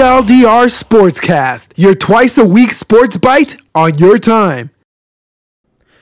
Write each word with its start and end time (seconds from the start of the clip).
to 0.00 0.06
TLDR 0.06 0.82
Sportscast, 0.82 1.72
your 1.76 1.94
twice 1.94 2.38
a 2.38 2.44
week 2.44 2.72
sports 2.72 3.18
bite 3.18 3.56
on 3.74 3.98
your 3.98 4.16
time. 4.16 4.70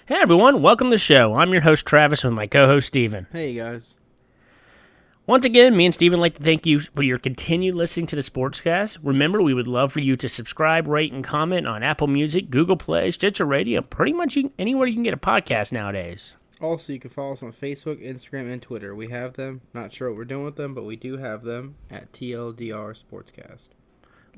Hey 0.07 0.15
everyone, 0.21 0.62
welcome 0.62 0.87
to 0.87 0.95
the 0.95 0.98
show. 0.98 1.35
I'm 1.35 1.51
your 1.51 1.62
host 1.62 1.85
Travis 1.85 2.23
with 2.23 2.33
my 2.33 2.47
co-host 2.47 2.87
Steven. 2.87 3.27
Hey 3.33 3.55
guys. 3.55 3.97
Once 5.27 5.45
again, 5.45 5.77
me 5.77 5.84
and 5.84 5.93
Steven 5.93 6.21
like 6.21 6.34
to 6.34 6.45
thank 6.45 6.65
you 6.65 6.79
for 6.79 7.03
your 7.03 7.19
continued 7.19 7.75
listening 7.75 8.07
to 8.07 8.15
the 8.15 8.23
Sportscast. 8.23 8.98
Remember, 9.03 9.42
we 9.42 9.53
would 9.53 9.66
love 9.66 9.91
for 9.91 9.98
you 9.98 10.15
to 10.15 10.28
subscribe, 10.28 10.87
rate, 10.87 11.12
and 11.12 11.25
comment 11.25 11.67
on 11.67 11.83
Apple 11.83 12.06
Music, 12.06 12.51
Google 12.51 12.77
Play, 12.77 13.11
Stitcher 13.11 13.47
Radio, 13.47 13.83
pretty 13.83 14.12
much 14.12 14.37
you, 14.37 14.53
anywhere 14.61 14.87
you 14.87 14.95
can 14.95 15.03
get 15.03 15.12
a 15.15 15.17
podcast 15.17 15.73
nowadays. 15.73 16.34
Also, 16.61 16.92
you 16.92 17.01
can 17.01 17.11
follow 17.11 17.33
us 17.33 17.42
on 17.42 17.53
Facebook, 17.53 18.01
Instagram, 18.01 18.48
and 18.53 18.62
Twitter. 18.62 18.95
We 18.95 19.09
have 19.09 19.33
them. 19.33 19.62
Not 19.75 19.92
sure 19.92 20.09
what 20.09 20.19
we're 20.19 20.25
doing 20.25 20.45
with 20.45 20.55
them, 20.55 20.73
but 20.73 20.84
we 20.84 20.95
do 20.95 21.17
have 21.17 21.42
them 21.42 21.75
at 21.91 22.12
TLDR 22.12 23.03
Sportscast. 23.03 23.70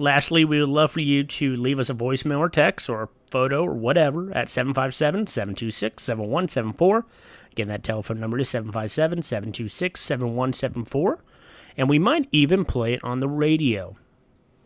Lastly, 0.00 0.46
we 0.46 0.59
would 0.59 0.70
love 0.70 0.90
for 0.90 1.02
you 1.02 1.24
to 1.24 1.54
leave 1.56 1.78
us 1.78 1.90
a 1.90 1.95
voicemail 1.95 2.38
or 2.38 2.48
text 2.48 2.88
or 2.88 3.10
photo 3.30 3.66
or 3.66 3.74
whatever 3.74 4.32
at 4.34 4.48
757 4.48 5.26
726 5.26 6.02
7174. 6.02 7.04
Again, 7.52 7.68
that 7.68 7.82
telephone 7.82 8.18
number 8.18 8.38
is 8.38 8.48
757 8.48 9.23
726 9.23 10.00
7174. 10.00 11.23
And 11.76 11.90
we 11.90 11.98
might 11.98 12.28
even 12.32 12.64
play 12.64 12.95
it 12.95 13.04
on 13.04 13.20
the 13.20 13.28
radio 13.28 13.95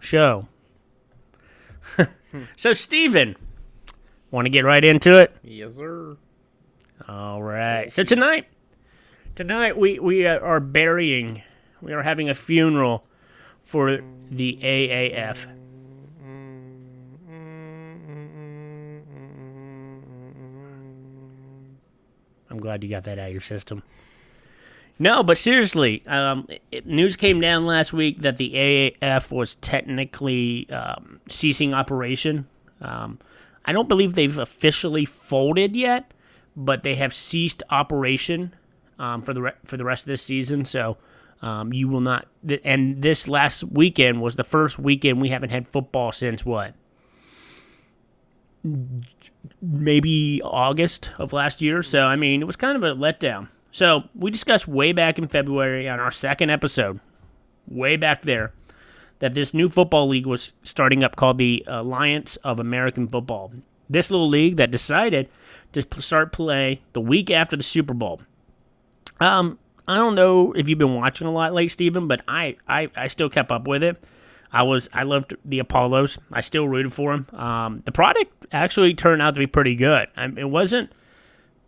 show. 0.00 0.46
so, 2.56 2.72
Steven, 2.72 3.34
want 4.30 4.46
to 4.46 4.50
get 4.50 4.64
right 4.64 4.84
into 4.84 5.18
it? 5.18 5.34
Yes, 5.42 5.74
sir. 5.74 6.16
All 7.08 7.42
right. 7.42 7.90
So, 7.90 8.04
tonight, 8.04 8.46
tonight 9.34 9.76
we, 9.76 9.98
we 9.98 10.26
are 10.28 10.60
burying, 10.60 11.42
we 11.82 11.92
are 11.92 12.02
having 12.02 12.30
a 12.30 12.34
funeral 12.34 13.04
for 13.64 14.00
the 14.30 14.58
AAF. 14.62 15.46
I'm 22.50 22.60
glad 22.60 22.84
you 22.84 22.90
got 22.90 23.04
that 23.04 23.18
out 23.18 23.26
of 23.26 23.32
your 23.32 23.40
system. 23.40 23.82
No, 24.98 25.24
but 25.24 25.38
seriously, 25.38 26.04
um, 26.06 26.46
it, 26.70 26.86
news 26.86 27.16
came 27.16 27.40
down 27.40 27.66
last 27.66 27.92
week 27.92 28.20
that 28.20 28.36
the 28.36 28.52
AAF 29.02 29.32
was 29.32 29.56
technically 29.56 30.70
um, 30.70 31.18
ceasing 31.28 31.74
operation. 31.74 32.46
Um, 32.80 33.18
I 33.64 33.72
don't 33.72 33.88
believe 33.88 34.14
they've 34.14 34.38
officially 34.38 35.04
folded 35.04 35.74
yet, 35.74 36.14
but 36.56 36.84
they 36.84 36.94
have 36.94 37.12
ceased 37.12 37.62
operation 37.70 38.54
um, 39.00 39.22
for 39.22 39.34
the 39.34 39.42
re- 39.42 39.52
for 39.64 39.76
the 39.76 39.84
rest 39.84 40.04
of 40.04 40.08
this 40.08 40.22
season. 40.22 40.64
So 40.64 40.96
um, 41.44 41.74
you 41.74 41.88
will 41.88 42.00
not. 42.00 42.26
Th- 42.48 42.62
and 42.64 43.02
this 43.02 43.28
last 43.28 43.64
weekend 43.64 44.22
was 44.22 44.36
the 44.36 44.44
first 44.44 44.78
weekend 44.78 45.20
we 45.20 45.28
haven't 45.28 45.50
had 45.50 45.68
football 45.68 46.10
since 46.10 46.42
what? 46.44 46.74
Maybe 49.60 50.40
August 50.42 51.12
of 51.18 51.34
last 51.34 51.60
year. 51.60 51.82
So 51.82 52.06
I 52.06 52.16
mean, 52.16 52.40
it 52.40 52.46
was 52.46 52.56
kind 52.56 52.76
of 52.76 52.82
a 52.82 52.98
letdown. 52.98 53.48
So 53.72 54.04
we 54.14 54.30
discussed 54.30 54.66
way 54.66 54.92
back 54.92 55.18
in 55.18 55.28
February 55.28 55.86
on 55.86 56.00
our 56.00 56.10
second 56.10 56.48
episode, 56.48 56.98
way 57.68 57.96
back 57.96 58.22
there, 58.22 58.54
that 59.18 59.34
this 59.34 59.52
new 59.52 59.68
football 59.68 60.08
league 60.08 60.26
was 60.26 60.52
starting 60.62 61.04
up 61.04 61.14
called 61.14 61.36
the 61.36 61.62
Alliance 61.66 62.36
of 62.36 62.58
American 62.58 63.06
Football. 63.06 63.52
This 63.90 64.10
little 64.10 64.30
league 64.30 64.56
that 64.56 64.70
decided 64.70 65.28
to 65.72 65.86
start 66.00 66.32
play 66.32 66.80
the 66.94 67.02
week 67.02 67.30
after 67.30 67.54
the 67.54 67.62
Super 67.62 67.92
Bowl. 67.92 68.22
Um, 69.20 69.58
I 69.86 69.96
don't 69.96 70.14
know 70.14 70.52
if 70.52 70.68
you've 70.68 70.78
been 70.78 70.94
watching 70.94 71.26
a 71.26 71.32
lot 71.32 71.52
late, 71.52 71.68
Steven, 71.68 72.08
but 72.08 72.22
I, 72.26 72.56
I, 72.66 72.90
I 72.96 73.08
still 73.08 73.28
kept 73.28 73.52
up 73.52 73.68
with 73.68 73.82
it. 73.82 74.02
I 74.54 74.62
was 74.62 74.88
I 74.92 75.02
loved 75.02 75.34
the 75.44 75.58
Apollos. 75.58 76.16
I 76.30 76.40
still 76.40 76.68
rooted 76.68 76.92
for 76.92 77.10
them. 77.10 77.38
Um, 77.38 77.82
the 77.84 77.90
product 77.92 78.32
actually 78.52 78.94
turned 78.94 79.20
out 79.20 79.34
to 79.34 79.40
be 79.40 79.48
pretty 79.48 79.74
good. 79.74 80.08
I 80.16 80.26
it 80.26 80.48
wasn't 80.48 80.92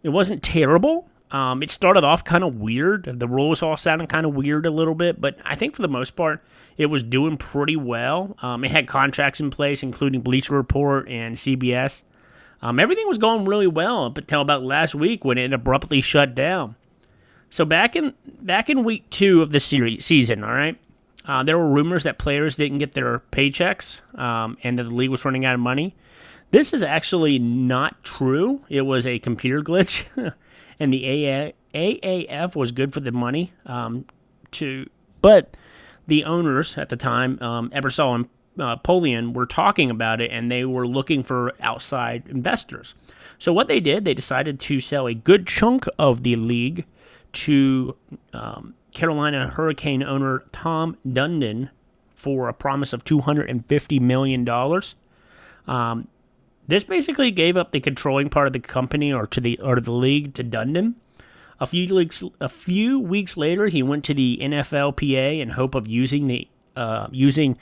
it 0.04 0.10
wasn't 0.10 0.44
terrible. 0.44 1.08
Um, 1.32 1.64
it 1.64 1.72
started 1.72 2.04
off 2.04 2.22
kind 2.22 2.44
of 2.44 2.54
weird. 2.54 3.18
The 3.18 3.26
rules 3.26 3.60
all 3.60 3.76
sounded 3.76 4.08
kind 4.08 4.24
of 4.24 4.36
weird 4.36 4.66
a 4.66 4.70
little 4.70 4.94
bit, 4.94 5.20
but 5.20 5.36
I 5.44 5.56
think 5.56 5.74
for 5.74 5.82
the 5.82 5.88
most 5.88 6.14
part, 6.14 6.40
it 6.76 6.86
was 6.86 7.02
doing 7.02 7.36
pretty 7.36 7.74
well. 7.74 8.36
Um, 8.40 8.62
it 8.64 8.70
had 8.70 8.86
contracts 8.86 9.40
in 9.40 9.50
place, 9.50 9.82
including 9.82 10.20
Bleacher 10.20 10.54
Report 10.54 11.08
and 11.08 11.34
CBS. 11.34 12.04
Um, 12.62 12.78
everything 12.78 13.08
was 13.08 13.18
going 13.18 13.44
really 13.44 13.66
well 13.66 14.04
up 14.04 14.16
until 14.16 14.40
about 14.40 14.62
last 14.62 14.94
week 14.94 15.24
when 15.24 15.38
it 15.38 15.52
abruptly 15.52 16.00
shut 16.00 16.36
down. 16.36 16.76
So 17.50 17.64
back 17.64 17.96
in 17.96 18.14
back 18.42 18.68
in 18.68 18.84
week 18.84 19.08
two 19.10 19.42
of 19.42 19.50
the 19.50 19.60
series 19.60 20.04
season, 20.04 20.44
all 20.44 20.52
right, 20.52 20.78
uh, 21.26 21.42
there 21.42 21.58
were 21.58 21.68
rumors 21.68 22.04
that 22.04 22.18
players 22.18 22.56
didn't 22.56 22.78
get 22.78 22.92
their 22.92 23.20
paychecks 23.32 23.98
um, 24.18 24.56
and 24.62 24.78
that 24.78 24.84
the 24.84 24.94
league 24.94 25.10
was 25.10 25.24
running 25.24 25.44
out 25.44 25.54
of 25.54 25.60
money. 25.60 25.94
This 26.50 26.72
is 26.72 26.82
actually 26.82 27.38
not 27.38 28.02
true. 28.04 28.62
It 28.68 28.82
was 28.82 29.06
a 29.06 29.18
computer 29.18 29.62
glitch, 29.62 30.04
and 30.78 30.92
the 30.92 31.04
AA, 31.06 31.52
AAF 31.74 32.54
was 32.54 32.72
good 32.72 32.92
for 32.92 33.00
the 33.00 33.12
money. 33.12 33.52
Um, 33.64 34.06
to 34.52 34.88
but 35.22 35.56
the 36.06 36.24
owners 36.24 36.78
at 36.78 36.88
the 36.88 36.96
time, 36.96 37.40
um, 37.42 37.70
Ebersol 37.70 38.14
and 38.14 38.28
uh, 38.58 38.76
Polian, 38.76 39.34
were 39.34 39.46
talking 39.46 39.90
about 39.90 40.20
it, 40.20 40.30
and 40.30 40.50
they 40.50 40.64
were 40.64 40.86
looking 40.86 41.22
for 41.22 41.52
outside 41.60 42.22
investors. 42.28 42.94
So 43.38 43.52
what 43.52 43.68
they 43.68 43.80
did, 43.80 44.04
they 44.04 44.14
decided 44.14 44.60
to 44.60 44.80
sell 44.80 45.06
a 45.06 45.14
good 45.14 45.46
chunk 45.46 45.86
of 45.98 46.22
the 46.22 46.36
league 46.36 46.86
to 47.36 47.94
um, 48.32 48.74
Carolina 48.92 49.48
Hurricane 49.48 50.02
owner 50.02 50.44
Tom 50.52 50.96
Dundon 51.06 51.68
for 52.14 52.48
a 52.48 52.54
promise 52.54 52.94
of 52.94 53.04
$250 53.04 54.00
million. 54.00 54.48
Um, 55.68 56.08
this 56.66 56.84
basically 56.84 57.30
gave 57.30 57.56
up 57.56 57.72
the 57.72 57.80
controlling 57.80 58.30
part 58.30 58.46
of 58.46 58.54
the 58.54 58.58
company 58.58 59.12
or 59.12 59.26
to 59.28 59.40
the 59.40 59.58
or 59.60 59.78
the 59.80 59.92
league 59.92 60.34
to 60.34 60.42
Dundon. 60.42 60.94
A 61.60 61.66
few 61.66 61.94
weeks 61.94 62.24
a 62.40 62.48
few 62.48 62.98
weeks 62.98 63.36
later, 63.36 63.66
he 63.66 63.82
went 63.82 64.04
to 64.04 64.14
the 64.14 64.38
NFLPA 64.40 65.40
in 65.40 65.50
hope 65.50 65.74
of 65.74 65.86
using 65.86 66.26
the 66.26 66.48
uh, 66.74 67.08
using 67.12 67.58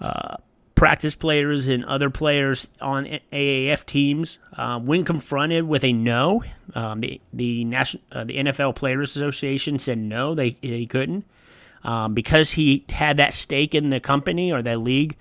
uh, 0.00 0.36
practice 0.76 1.16
players 1.16 1.66
and 1.66 1.84
other 1.86 2.10
players 2.10 2.68
on 2.80 3.06
AAF 3.32 3.84
teams. 3.84 4.38
Uh, 4.56 4.78
when 4.78 5.04
confronted 5.04 5.64
with 5.64 5.82
a 5.82 5.92
no, 5.92 6.44
um, 6.74 7.00
the 7.00 7.20
the 7.32 7.64
national 7.64 8.04
uh, 8.12 8.22
the 8.22 8.36
NFL 8.36 8.76
Players 8.76 9.16
Association 9.16 9.80
said 9.80 9.98
no, 9.98 10.36
they 10.36 10.50
he 10.60 10.86
couldn't 10.86 11.24
um, 11.82 12.14
because 12.14 12.52
he 12.52 12.84
had 12.88 13.16
that 13.16 13.34
stake 13.34 13.74
in 13.74 13.90
the 13.90 14.00
company 14.00 14.52
or 14.52 14.62
that 14.62 14.80
league. 14.80 15.16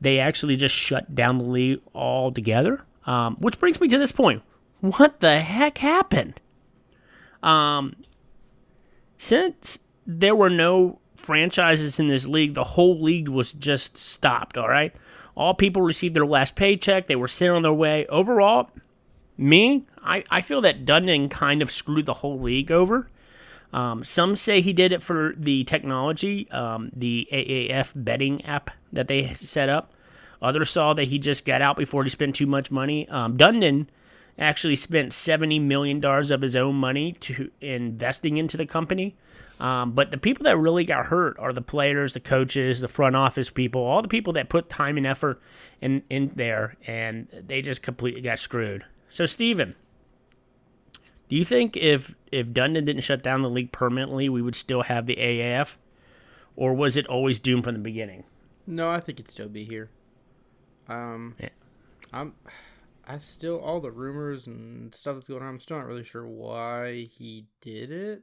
They 0.00 0.20
actually 0.20 0.56
just 0.56 0.74
shut 0.74 1.12
down 1.14 1.38
the 1.38 1.44
league 1.44 1.80
altogether. 1.94 2.84
Um, 3.04 3.36
which 3.36 3.58
brings 3.58 3.80
me 3.80 3.88
to 3.88 3.98
this 3.98 4.12
point: 4.12 4.42
what 4.80 5.20
the 5.20 5.40
heck 5.40 5.78
happened? 5.78 6.38
Um, 7.42 7.96
since 9.16 9.78
there 10.06 10.34
were 10.34 10.50
no 10.50 11.00
franchises 11.18 11.98
in 11.98 12.06
this 12.06 12.26
league, 12.26 12.54
the 12.54 12.64
whole 12.64 13.00
league 13.00 13.28
was 13.28 13.52
just 13.52 13.96
stopped, 13.96 14.56
all 14.56 14.68
right? 14.68 14.94
All 15.36 15.54
people 15.54 15.82
received 15.82 16.16
their 16.16 16.26
last 16.26 16.56
paycheck. 16.56 17.06
They 17.06 17.16
were 17.16 17.28
sent 17.28 17.52
on 17.52 17.62
their 17.62 17.72
way. 17.72 18.06
Overall, 18.06 18.70
me, 19.36 19.86
I, 20.02 20.24
I 20.30 20.40
feel 20.40 20.60
that 20.62 20.84
Dundon 20.84 21.30
kind 21.30 21.62
of 21.62 21.70
screwed 21.70 22.06
the 22.06 22.14
whole 22.14 22.40
league 22.40 22.72
over. 22.72 23.08
Um, 23.72 24.02
some 24.02 24.34
say 24.34 24.60
he 24.60 24.72
did 24.72 24.92
it 24.92 25.02
for 25.02 25.34
the 25.36 25.64
technology, 25.64 26.50
um, 26.50 26.90
the 26.96 27.28
AAF 27.30 27.92
betting 27.94 28.44
app 28.44 28.70
that 28.92 29.08
they 29.08 29.34
set 29.34 29.68
up. 29.68 29.92
Others 30.40 30.70
saw 30.70 30.94
that 30.94 31.04
he 31.04 31.18
just 31.18 31.44
got 31.44 31.60
out 31.60 31.76
before 31.76 32.04
he 32.04 32.10
spent 32.10 32.36
too 32.36 32.46
much 32.46 32.70
money. 32.70 33.08
Um, 33.08 33.36
Dundon 33.36 33.88
actually 34.38 34.76
spent 34.76 35.12
$70 35.12 35.60
million 35.60 36.02
of 36.04 36.40
his 36.40 36.56
own 36.56 36.76
money 36.76 37.12
to 37.12 37.50
investing 37.60 38.36
into 38.36 38.56
the 38.56 38.66
company. 38.66 39.16
Um, 39.60 39.92
but 39.92 40.10
the 40.10 40.18
people 40.18 40.44
that 40.44 40.56
really 40.56 40.84
got 40.84 41.06
hurt 41.06 41.36
are 41.38 41.52
the 41.52 41.62
players, 41.62 42.12
the 42.12 42.20
coaches, 42.20 42.80
the 42.80 42.88
front 42.88 43.16
office 43.16 43.50
people, 43.50 43.82
all 43.82 44.02
the 44.02 44.08
people 44.08 44.32
that 44.34 44.48
put 44.48 44.68
time 44.68 44.96
and 44.96 45.06
effort 45.06 45.40
in, 45.80 46.02
in 46.08 46.30
there, 46.36 46.76
and 46.86 47.28
they 47.32 47.60
just 47.60 47.82
completely 47.82 48.20
got 48.20 48.38
screwed. 48.38 48.84
So, 49.10 49.26
Steven, 49.26 49.74
do 51.28 51.36
you 51.36 51.44
think 51.44 51.76
if 51.76 52.14
if 52.30 52.48
Dundon 52.48 52.84
didn't 52.84 53.00
shut 53.00 53.22
down 53.22 53.42
the 53.42 53.50
league 53.50 53.72
permanently, 53.72 54.28
we 54.28 54.42
would 54.42 54.56
still 54.56 54.82
have 54.82 55.06
the 55.06 55.16
AAF, 55.16 55.76
or 56.56 56.74
was 56.74 56.96
it 56.96 57.06
always 57.06 57.40
doomed 57.40 57.64
from 57.64 57.74
the 57.74 57.80
beginning? 57.80 58.24
No, 58.66 58.90
I 58.90 59.00
think 59.00 59.18
it'd 59.18 59.30
still 59.30 59.48
be 59.48 59.64
here. 59.64 59.90
Um, 60.88 61.34
Yeah. 61.40 61.48
I'm, 62.12 62.34
I 63.06 63.18
still 63.18 63.58
all 63.58 63.80
the 63.80 63.90
rumors 63.90 64.46
and 64.46 64.94
stuff 64.94 65.16
that's 65.16 65.28
going 65.28 65.42
on. 65.42 65.48
I'm 65.48 65.60
still 65.60 65.78
not 65.78 65.86
really 65.86 66.04
sure 66.04 66.26
why 66.26 67.08
he 67.10 67.46
did 67.60 67.90
it. 67.90 68.22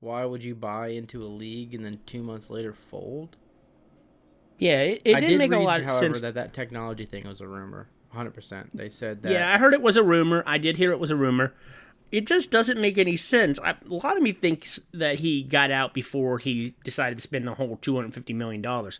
Why 0.00 0.24
would 0.24 0.44
you 0.44 0.54
buy 0.54 0.88
into 0.88 1.22
a 1.22 1.26
league 1.26 1.74
and 1.74 1.84
then 1.84 2.00
two 2.06 2.22
months 2.22 2.50
later 2.50 2.72
fold? 2.72 3.36
Yeah, 4.58 4.80
it, 4.82 5.02
it 5.04 5.14
didn't 5.14 5.30
did 5.30 5.38
make 5.38 5.50
read, 5.52 5.60
a 5.60 5.64
lot 5.64 5.80
of 5.82 5.90
sense. 5.90 6.20
that 6.20 6.34
that 6.34 6.52
technology 6.52 7.04
thing 7.04 7.26
was 7.26 7.40
a 7.40 7.48
rumor. 7.48 7.88
100. 8.10 8.30
percent 8.32 8.70
They 8.76 8.88
said 8.88 9.22
that. 9.22 9.32
Yeah, 9.32 9.52
I 9.52 9.58
heard 9.58 9.74
it 9.74 9.82
was 9.82 9.96
a 9.96 10.02
rumor. 10.02 10.42
I 10.46 10.58
did 10.58 10.76
hear 10.76 10.92
it 10.92 10.98
was 10.98 11.10
a 11.10 11.16
rumor. 11.16 11.52
It 12.10 12.26
just 12.26 12.50
doesn't 12.50 12.80
make 12.80 12.96
any 12.96 13.16
sense. 13.16 13.58
I, 13.62 13.72
a 13.72 13.76
lot 13.94 14.16
of 14.16 14.22
me 14.22 14.32
thinks 14.32 14.80
that 14.94 15.16
he 15.16 15.42
got 15.42 15.70
out 15.70 15.92
before 15.92 16.38
he 16.38 16.74
decided 16.82 17.18
to 17.18 17.22
spend 17.22 17.46
the 17.46 17.54
whole 17.54 17.76
two 17.76 17.94
hundred 17.96 18.14
fifty 18.14 18.32
million 18.32 18.62
dollars. 18.62 18.98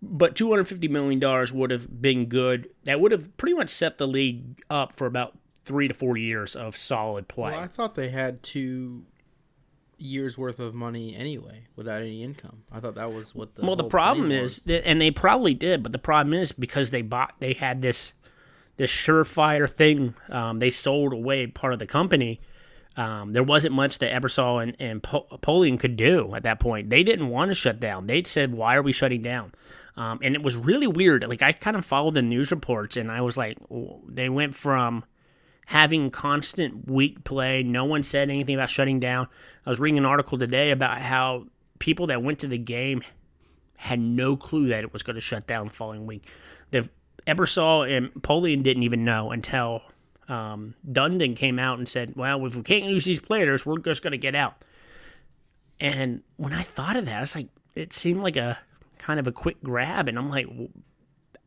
but 0.00 0.34
two 0.34 0.48
hundred 0.48 0.64
fifty 0.64 0.88
million 0.88 1.18
dollars 1.20 1.52
would 1.52 1.70
have 1.70 2.00
been 2.00 2.26
good. 2.26 2.70
That 2.84 3.00
would 3.00 3.12
have 3.12 3.36
pretty 3.36 3.54
much 3.54 3.68
set 3.68 3.98
the 3.98 4.08
league 4.08 4.62
up 4.70 4.96
for 4.96 5.06
about 5.06 5.36
three 5.66 5.86
to 5.86 5.94
four 5.94 6.16
years 6.16 6.56
of 6.56 6.76
solid 6.76 7.28
play. 7.28 7.50
Well, 7.52 7.60
I 7.60 7.66
thought 7.66 7.94
they 7.94 8.08
had 8.08 8.42
two 8.42 9.04
years 10.00 10.38
worth 10.38 10.58
of 10.58 10.74
money 10.74 11.14
anyway 11.14 11.64
without 11.76 12.00
any 12.00 12.22
income. 12.22 12.62
I 12.72 12.80
thought 12.80 12.94
that 12.94 13.12
was 13.12 13.34
what 13.34 13.54
the 13.54 13.62
well, 13.62 13.76
the 13.76 13.84
problem 13.84 14.32
is, 14.32 14.64
was. 14.66 14.82
and 14.84 15.00
they 15.00 15.10
probably 15.10 15.54
did, 15.54 15.82
but 15.82 15.92
the 15.92 15.98
problem 15.98 16.34
is 16.34 16.52
because 16.52 16.90
they 16.90 17.02
bought, 17.02 17.34
they 17.38 17.52
had 17.52 17.82
this 17.82 18.12
this 18.76 18.90
surefire 18.90 19.68
thing. 19.68 20.14
Um, 20.30 20.58
they 20.58 20.70
sold 20.70 21.12
away 21.12 21.46
part 21.46 21.72
of 21.74 21.78
the 21.78 21.86
company. 21.86 22.40
Um, 22.96 23.32
there 23.32 23.42
wasn't 23.42 23.74
much 23.74 23.98
that 23.98 24.10
Ebersol 24.10 24.62
and, 24.62 24.76
and 24.80 25.02
po- 25.02 25.26
Polian 25.42 25.78
could 25.78 25.96
do 25.96 26.34
at 26.34 26.42
that 26.44 26.60
point. 26.60 26.90
They 26.90 27.02
didn't 27.02 27.28
want 27.28 27.50
to 27.50 27.54
shut 27.54 27.78
down. 27.78 28.06
They 28.06 28.22
said, 28.22 28.54
"Why 28.54 28.76
are 28.76 28.82
we 28.82 28.92
shutting 28.92 29.22
down?" 29.22 29.52
Um, 29.96 30.18
and 30.22 30.34
it 30.34 30.42
was 30.42 30.56
really 30.56 30.86
weird. 30.86 31.28
Like 31.28 31.42
I 31.42 31.52
kind 31.52 31.76
of 31.76 31.84
followed 31.84 32.14
the 32.14 32.22
news 32.22 32.50
reports, 32.50 32.96
and 32.96 33.10
I 33.10 33.20
was 33.20 33.36
like, 33.36 33.58
they 34.08 34.28
went 34.28 34.54
from 34.54 35.04
having 35.70 36.10
constant 36.10 36.90
weak 36.90 37.22
play. 37.22 37.62
No 37.62 37.84
one 37.84 38.02
said 38.02 38.28
anything 38.28 38.56
about 38.56 38.68
shutting 38.68 38.98
down. 38.98 39.28
I 39.64 39.70
was 39.70 39.78
reading 39.78 39.98
an 39.98 40.04
article 40.04 40.36
today 40.36 40.72
about 40.72 40.98
how 40.98 41.46
people 41.78 42.08
that 42.08 42.24
went 42.24 42.40
to 42.40 42.48
the 42.48 42.58
game 42.58 43.04
had 43.76 44.00
no 44.00 44.36
clue 44.36 44.66
that 44.66 44.82
it 44.82 44.92
was 44.92 45.04
going 45.04 45.14
to 45.14 45.20
shut 45.20 45.46
down 45.46 45.68
the 45.68 45.72
following 45.72 46.06
week. 46.06 46.26
The 46.72 46.88
Ebersol 47.24 47.88
and 47.88 48.12
Polian 48.14 48.64
didn't 48.64 48.82
even 48.82 49.04
know 49.04 49.30
until 49.30 49.82
um, 50.28 50.74
Dundon 50.90 51.36
came 51.36 51.60
out 51.60 51.78
and 51.78 51.88
said, 51.88 52.16
"Well, 52.16 52.44
if 52.46 52.56
we 52.56 52.62
can't 52.62 52.86
use 52.86 53.04
these 53.04 53.20
players, 53.20 53.64
we're 53.64 53.78
just 53.78 54.02
going 54.02 54.10
to 54.10 54.18
get 54.18 54.34
out." 54.34 54.64
And 55.78 56.22
when 56.36 56.52
I 56.52 56.62
thought 56.62 56.96
of 56.96 57.04
that, 57.04 57.18
I 57.18 57.20
was 57.20 57.36
like, 57.36 57.46
it 57.76 57.92
seemed 57.92 58.24
like 58.24 58.36
a 58.36 58.58
kind 58.98 59.20
of 59.20 59.28
a 59.28 59.32
quick 59.32 59.62
grab, 59.62 60.08
and 60.08 60.18
I'm 60.18 60.30
like, 60.30 60.48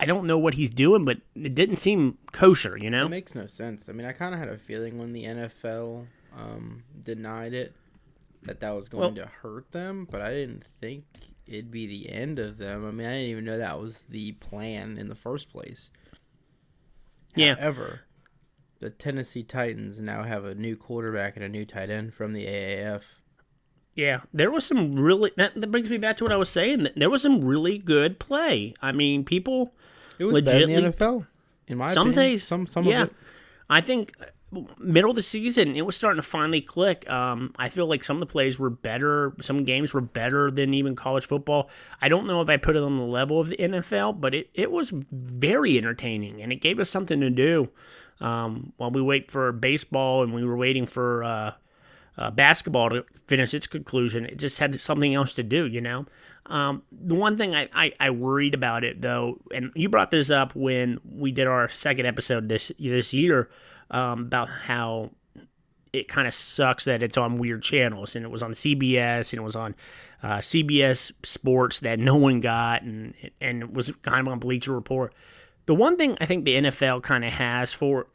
I 0.03 0.05
don't 0.05 0.27
know 0.27 0.37
what 0.37 0.53
he's 0.55 0.69
doing, 0.69 1.05
but 1.05 1.17
it 1.35 1.55
didn't 1.55 1.77
seem 1.77 2.17
kosher, 2.31 2.77
you 2.77 2.89
know? 2.89 3.05
It 3.05 3.09
makes 3.09 3.35
no 3.35 3.47
sense. 3.47 3.87
I 3.89 3.93
mean, 3.93 4.05
I 4.05 4.11
kind 4.11 4.33
of 4.33 4.39
had 4.39 4.49
a 4.49 4.57
feeling 4.57 4.97
when 4.99 5.13
the 5.13 5.23
NFL 5.23 6.05
um, 6.37 6.83
denied 7.01 7.53
it 7.53 7.73
that 8.43 8.59
that 8.59 8.71
was 8.75 8.89
going 8.89 9.15
Well- 9.15 9.25
to 9.25 9.31
hurt 9.41 9.71
them, 9.71 10.07
but 10.09 10.21
I 10.21 10.31
didn't 10.31 10.65
think 10.81 11.05
it'd 11.47 11.71
be 11.71 11.87
the 11.87 12.09
end 12.11 12.39
of 12.39 12.57
them. 12.57 12.85
I 12.85 12.91
mean, 12.91 13.07
I 13.07 13.13
didn't 13.13 13.29
even 13.31 13.45
know 13.45 13.57
that 13.57 13.79
was 13.79 14.01
the 14.09 14.33
plan 14.33 14.97
in 14.97 15.07
the 15.09 15.15
first 15.15 15.49
place. 15.49 15.89
Yeah. 17.35 17.55
However, 17.55 18.01
the 18.79 18.89
Tennessee 18.89 19.43
Titans 19.43 19.99
now 19.99 20.23
have 20.23 20.43
a 20.45 20.55
new 20.55 20.75
quarterback 20.75 21.35
and 21.35 21.43
a 21.43 21.49
new 21.49 21.65
tight 21.65 21.89
end 21.89 22.13
from 22.13 22.33
the 22.33 22.45
AAF. 22.45 23.01
Yeah, 23.95 24.21
there 24.33 24.49
was 24.49 24.65
some 24.65 24.95
really 24.99 25.31
that, 25.37 25.53
that 25.59 25.71
brings 25.71 25.89
me 25.89 25.97
back 25.97 26.17
to 26.17 26.23
what 26.23 26.33
I 26.33 26.35
was 26.37 26.49
saying. 26.49 26.87
There 26.95 27.09
was 27.11 27.21
some 27.21 27.45
really 27.45 27.77
good 27.77 28.19
play. 28.19 28.73
I 28.81 28.91
mean, 28.91 29.23
people 29.23 29.73
It 30.19 30.25
was 30.25 30.41
better 30.41 30.65
Legitly- 30.65 30.77
in 30.77 30.83
the 30.83 30.91
NFL, 30.91 31.27
in 31.67 31.77
my 31.77 31.93
some 31.93 32.09
opinion. 32.09 32.31
days, 32.31 32.43
some 32.43 32.67
some 32.67 32.85
yeah. 32.85 33.03
of 33.03 33.09
it. 33.09 33.15
I 33.69 33.81
think 33.81 34.13
uh, 34.21 34.25
middle 34.79 35.09
of 35.09 35.15
the 35.15 35.21
season 35.21 35.75
it 35.75 35.85
was 35.85 35.95
starting 35.95 36.21
to 36.21 36.27
finally 36.27 36.61
click. 36.61 37.09
Um, 37.09 37.53
I 37.57 37.69
feel 37.69 37.87
like 37.87 38.03
some 38.03 38.17
of 38.17 38.19
the 38.21 38.31
plays 38.31 38.59
were 38.59 38.69
better. 38.69 39.33
Some 39.41 39.63
games 39.63 39.93
were 39.93 40.01
better 40.01 40.51
than 40.51 40.73
even 40.73 40.95
college 40.95 41.25
football. 41.25 41.69
I 42.01 42.09
don't 42.09 42.27
know 42.27 42.41
if 42.41 42.49
I 42.49 42.57
put 42.57 42.75
it 42.75 42.83
on 42.83 42.97
the 42.97 43.03
level 43.03 43.39
of 43.39 43.49
the 43.49 43.57
NFL, 43.57 44.19
but 44.19 44.33
it, 44.35 44.49
it 44.53 44.71
was 44.71 44.91
very 45.11 45.77
entertaining 45.77 46.41
and 46.41 46.51
it 46.51 46.57
gave 46.57 46.79
us 46.79 46.89
something 46.89 47.19
to 47.21 47.29
do 47.29 47.69
um, 48.21 48.73
while 48.77 48.91
we 48.91 49.01
wait 49.01 49.31
for 49.31 49.51
baseball 49.51 50.23
and 50.23 50.33
we 50.33 50.43
were 50.43 50.57
waiting 50.57 50.85
for 50.85 51.23
uh, 51.23 51.53
uh, 52.17 52.31
basketball 52.31 52.89
to 52.89 53.05
finish 53.27 53.53
its 53.53 53.67
conclusion. 53.67 54.25
It 54.25 54.37
just 54.37 54.59
had 54.59 54.79
something 54.81 55.13
else 55.13 55.33
to 55.33 55.43
do, 55.43 55.65
you 55.65 55.81
know. 55.81 56.05
Um, 56.45 56.83
the 56.91 57.15
one 57.15 57.37
thing 57.37 57.55
I, 57.55 57.69
I, 57.73 57.93
I 57.99 58.09
worried 58.09 58.53
about 58.53 58.83
it 58.83 59.01
though, 59.01 59.39
and 59.53 59.71
you 59.75 59.89
brought 59.89 60.11
this 60.11 60.29
up 60.29 60.55
when 60.55 60.99
we 61.03 61.31
did 61.31 61.47
our 61.47 61.69
second 61.69 62.05
episode 62.05 62.49
this 62.49 62.71
this 62.77 63.13
year 63.13 63.49
um, 63.91 64.23
about 64.23 64.49
how 64.49 65.11
it 65.93 66.07
kind 66.07 66.27
of 66.27 66.33
sucks 66.33 66.85
that 66.85 67.03
it's 67.03 67.17
on 67.17 67.37
weird 67.37 67.61
channels 67.61 68.15
and 68.15 68.25
it 68.25 68.31
was 68.31 68.43
on 68.43 68.51
CBS 68.51 69.31
and 69.31 69.39
it 69.39 69.43
was 69.43 69.55
on 69.55 69.75
uh, 70.23 70.39
CBS 70.39 71.11
Sports 71.23 71.79
that 71.81 71.99
no 71.99 72.15
one 72.15 72.39
got 72.39 72.81
and 72.81 73.13
and 73.39 73.63
it 73.63 73.73
was 73.73 73.91
kind 74.01 74.27
of 74.27 74.31
on 74.31 74.39
Bleacher 74.39 74.73
Report. 74.73 75.13
The 75.65 75.75
one 75.75 75.95
thing 75.95 76.17
I 76.19 76.25
think 76.25 76.43
the 76.43 76.55
NFL 76.55 77.03
kind 77.03 77.23
of 77.23 77.31
has 77.33 77.71
for 77.71 78.07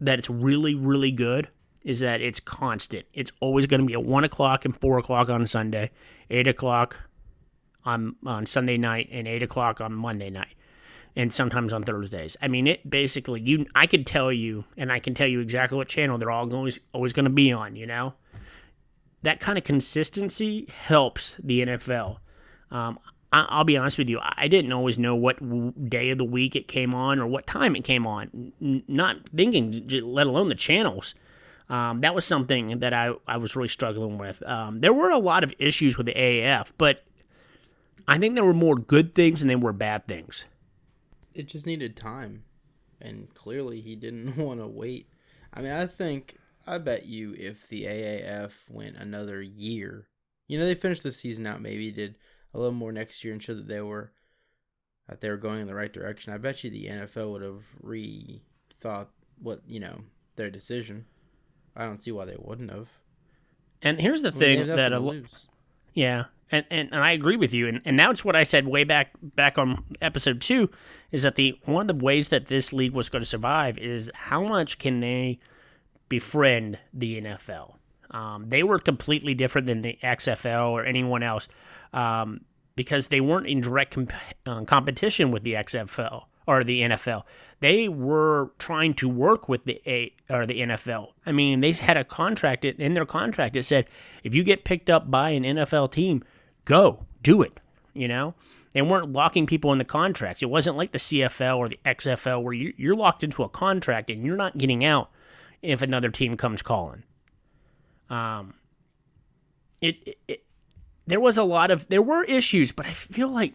that 0.00 0.18
it's 0.18 0.30
really 0.30 0.74
really 0.74 1.12
good 1.12 1.48
is 1.84 2.00
that 2.00 2.20
it's 2.20 2.40
constant. 2.40 3.06
It's 3.12 3.30
always 3.40 3.66
going 3.66 3.80
to 3.80 3.86
be 3.86 3.94
at 3.94 4.04
one 4.04 4.24
o'clock 4.24 4.64
and 4.64 4.78
four 4.78 4.98
o'clock 4.98 5.30
on 5.30 5.46
Sunday, 5.46 5.90
eight 6.30 6.48
o'clock 6.48 6.98
on 7.84 8.16
on 8.24 8.46
Sunday 8.46 8.76
night, 8.76 9.08
and 9.10 9.26
eight 9.26 9.42
o'clock 9.42 9.80
on 9.80 9.92
Monday 9.94 10.30
night, 10.30 10.54
and 11.16 11.32
sometimes 11.32 11.72
on 11.72 11.82
Thursdays. 11.82 12.36
I 12.40 12.48
mean, 12.48 12.66
it 12.66 12.88
basically 12.88 13.40
you. 13.40 13.66
I 13.74 13.86
could 13.86 14.06
tell 14.06 14.32
you, 14.32 14.64
and 14.76 14.92
I 14.92 14.98
can 14.98 15.14
tell 15.14 15.28
you 15.28 15.40
exactly 15.40 15.76
what 15.76 15.88
channel 15.88 16.18
they're 16.18 16.30
all 16.30 16.52
always 16.54 16.80
always 16.92 17.12
going 17.12 17.24
to 17.24 17.30
be 17.30 17.52
on. 17.52 17.76
You 17.76 17.86
know, 17.86 18.14
that 19.22 19.40
kind 19.40 19.58
of 19.58 19.64
consistency 19.64 20.66
helps 20.82 21.36
the 21.42 21.60
NFL. 21.62 22.18
Um, 22.70 22.98
I, 23.32 23.46
I'll 23.48 23.64
be 23.64 23.76
honest 23.76 23.98
with 23.98 24.08
you, 24.08 24.20
I 24.22 24.48
didn't 24.48 24.72
always 24.72 24.98
know 24.98 25.14
what 25.14 25.38
day 25.88 26.10
of 26.10 26.18
the 26.18 26.24
week 26.24 26.56
it 26.56 26.68
came 26.68 26.94
on 26.94 27.18
or 27.18 27.26
what 27.26 27.46
time 27.46 27.76
it 27.76 27.84
came 27.84 28.06
on. 28.06 28.52
N- 28.60 28.82
not 28.88 29.28
thinking, 29.34 29.88
let 30.02 30.26
alone 30.26 30.48
the 30.48 30.54
channels. 30.54 31.14
Um, 31.68 32.00
that 32.00 32.14
was 32.14 32.24
something 32.24 32.80
that 32.80 32.92
I, 32.92 33.12
I 33.28 33.36
was 33.36 33.54
really 33.54 33.68
struggling 33.68 34.18
with. 34.18 34.42
Um, 34.42 34.80
there 34.80 34.92
were 34.92 35.10
a 35.10 35.18
lot 35.18 35.44
of 35.44 35.52
issues 35.58 35.96
with 35.96 36.06
the 36.06 36.14
AAF, 36.14 36.72
but 36.78 37.04
I 38.10 38.18
think 38.18 38.34
there 38.34 38.44
were 38.44 38.52
more 38.52 38.76
good 38.76 39.14
things 39.14 39.40
than 39.40 39.48
there 39.48 39.58
were 39.58 39.72
bad 39.72 40.06
things. 40.06 40.44
it 41.34 41.46
just 41.46 41.66
needed 41.66 41.96
time. 41.96 42.42
And 43.00 43.32
clearly 43.34 43.80
he 43.80 43.94
didn't 43.96 44.36
want 44.46 44.60
to 44.60 44.66
wait. 44.66 45.08
I 45.52 45.62
mean 45.62 45.72
i 45.72 45.86
think 45.86 46.36
i 46.66 46.78
bet 46.78 47.06
you 47.06 47.34
if 47.34 47.66
the 47.68 47.84
aaf 47.84 48.52
went 48.68 48.96
another 48.96 49.42
year 49.42 50.06
you 50.46 50.56
know 50.58 50.64
they 50.64 50.76
finished 50.76 51.02
the 51.02 51.10
season 51.10 51.44
out 51.46 51.60
maybe 51.60 51.90
did 51.90 52.14
a 52.54 52.58
little 52.58 52.72
more 52.74 52.92
next 52.92 53.24
year 53.24 53.32
and 53.32 53.42
showed 53.42 53.56
that 53.58 53.66
they 53.68 53.80
were 53.80 54.12
that 55.08 55.20
they 55.20 55.28
were 55.30 55.36
going 55.36 55.60
in 55.60 55.66
the 55.66 55.74
right 55.74 55.92
direction. 55.92 56.32
I 56.32 56.38
bet 56.38 56.62
you 56.62 56.70
the 56.70 56.86
nfl 56.86 57.32
would 57.32 57.42
have 57.42 57.64
rethought 57.82 59.08
what 59.42 59.62
you 59.66 59.80
know 59.80 60.02
their 60.36 60.50
decision. 60.50 61.06
I 61.74 61.84
don't 61.86 62.02
see 62.02 62.12
why 62.12 62.26
they 62.26 62.36
wouldn't 62.38 62.70
have. 62.70 62.88
And 63.82 64.00
here's 64.00 64.22
the 64.22 64.28
I 64.28 64.32
mean, 64.32 64.38
thing 64.38 64.66
that 64.68 64.92
a, 64.92 65.00
lo- 65.00 65.12
lose. 65.12 65.48
Yeah, 65.94 66.24
and, 66.52 66.64
and 66.70 66.88
and 66.92 67.02
I 67.02 67.12
agree 67.12 67.36
with 67.36 67.54
you, 67.54 67.68
and 67.68 67.80
and 67.84 67.96
now 67.96 68.10
it's 68.10 68.24
what 68.24 68.36
I 68.36 68.44
said 68.44 68.66
way 68.66 68.84
back 68.84 69.12
back 69.22 69.58
on 69.58 69.84
episode 70.00 70.40
two, 70.40 70.70
is 71.12 71.22
that 71.22 71.36
the 71.36 71.58
one 71.64 71.88
of 71.88 71.98
the 71.98 72.04
ways 72.04 72.28
that 72.28 72.46
this 72.46 72.72
league 72.72 72.92
was 72.92 73.08
going 73.08 73.22
to 73.22 73.26
survive 73.26 73.78
is 73.78 74.10
how 74.14 74.42
much 74.42 74.78
can 74.78 75.00
they 75.00 75.38
befriend 76.08 76.78
the 76.92 77.20
NFL. 77.22 77.76
Um, 78.10 78.46
they 78.48 78.62
were 78.62 78.78
completely 78.78 79.34
different 79.34 79.66
than 79.66 79.82
the 79.82 79.98
XFL 80.02 80.70
or 80.70 80.84
anyone 80.84 81.22
else 81.22 81.48
um, 81.92 82.40
because 82.76 83.08
they 83.08 83.20
weren't 83.20 83.46
in 83.46 83.60
direct 83.60 83.94
comp- 83.94 84.12
uh, 84.44 84.64
competition 84.64 85.30
with 85.30 85.44
the 85.44 85.54
XFL 85.54 86.24
or 86.46 86.64
the 86.64 86.82
NFL. 86.82 87.22
They 87.60 87.88
were 87.88 88.52
trying 88.58 88.94
to 88.94 89.08
work 89.08 89.48
with 89.48 89.64
the 89.64 89.80
A 89.86 90.12
or 90.28 90.46
the 90.46 90.54
NFL. 90.54 91.12
I 91.24 91.30
mean, 91.30 91.60
they 91.60 91.72
had 91.72 91.96
a 91.96 92.04
contract 92.04 92.64
in 92.64 92.94
their 92.94 93.06
contract 93.06 93.54
that 93.54 93.64
said 93.64 93.86
if 94.24 94.34
you 94.34 94.42
get 94.42 94.64
picked 94.64 94.90
up 94.90 95.10
by 95.10 95.30
an 95.30 95.44
NFL 95.44 95.92
team, 95.92 96.24
go 96.70 97.04
do 97.22 97.42
it. 97.42 97.58
You 97.92 98.06
know, 98.06 98.34
they 98.72 98.82
weren't 98.82 99.12
locking 99.12 99.46
people 99.46 99.72
in 99.72 99.78
the 99.78 99.84
contracts. 99.84 100.42
It 100.42 100.48
wasn't 100.48 100.76
like 100.76 100.92
the 100.92 100.98
CFL 100.98 101.58
or 101.58 101.68
the 101.68 101.80
XFL 101.84 102.42
where 102.42 102.52
you, 102.52 102.72
you're 102.76 102.94
locked 102.94 103.24
into 103.24 103.42
a 103.42 103.48
contract 103.48 104.08
and 104.08 104.24
you're 104.24 104.36
not 104.36 104.56
getting 104.56 104.84
out 104.84 105.10
if 105.60 105.82
another 105.82 106.10
team 106.10 106.36
comes 106.36 106.62
calling. 106.62 107.02
Um, 108.08 108.54
it, 109.80 109.96
it, 110.06 110.18
it 110.28 110.44
there 111.06 111.20
was 111.20 111.36
a 111.36 111.42
lot 111.42 111.72
of 111.72 111.88
there 111.88 112.02
were 112.02 112.22
issues, 112.24 112.70
but 112.70 112.86
I 112.86 112.92
feel 112.92 113.28
like 113.28 113.54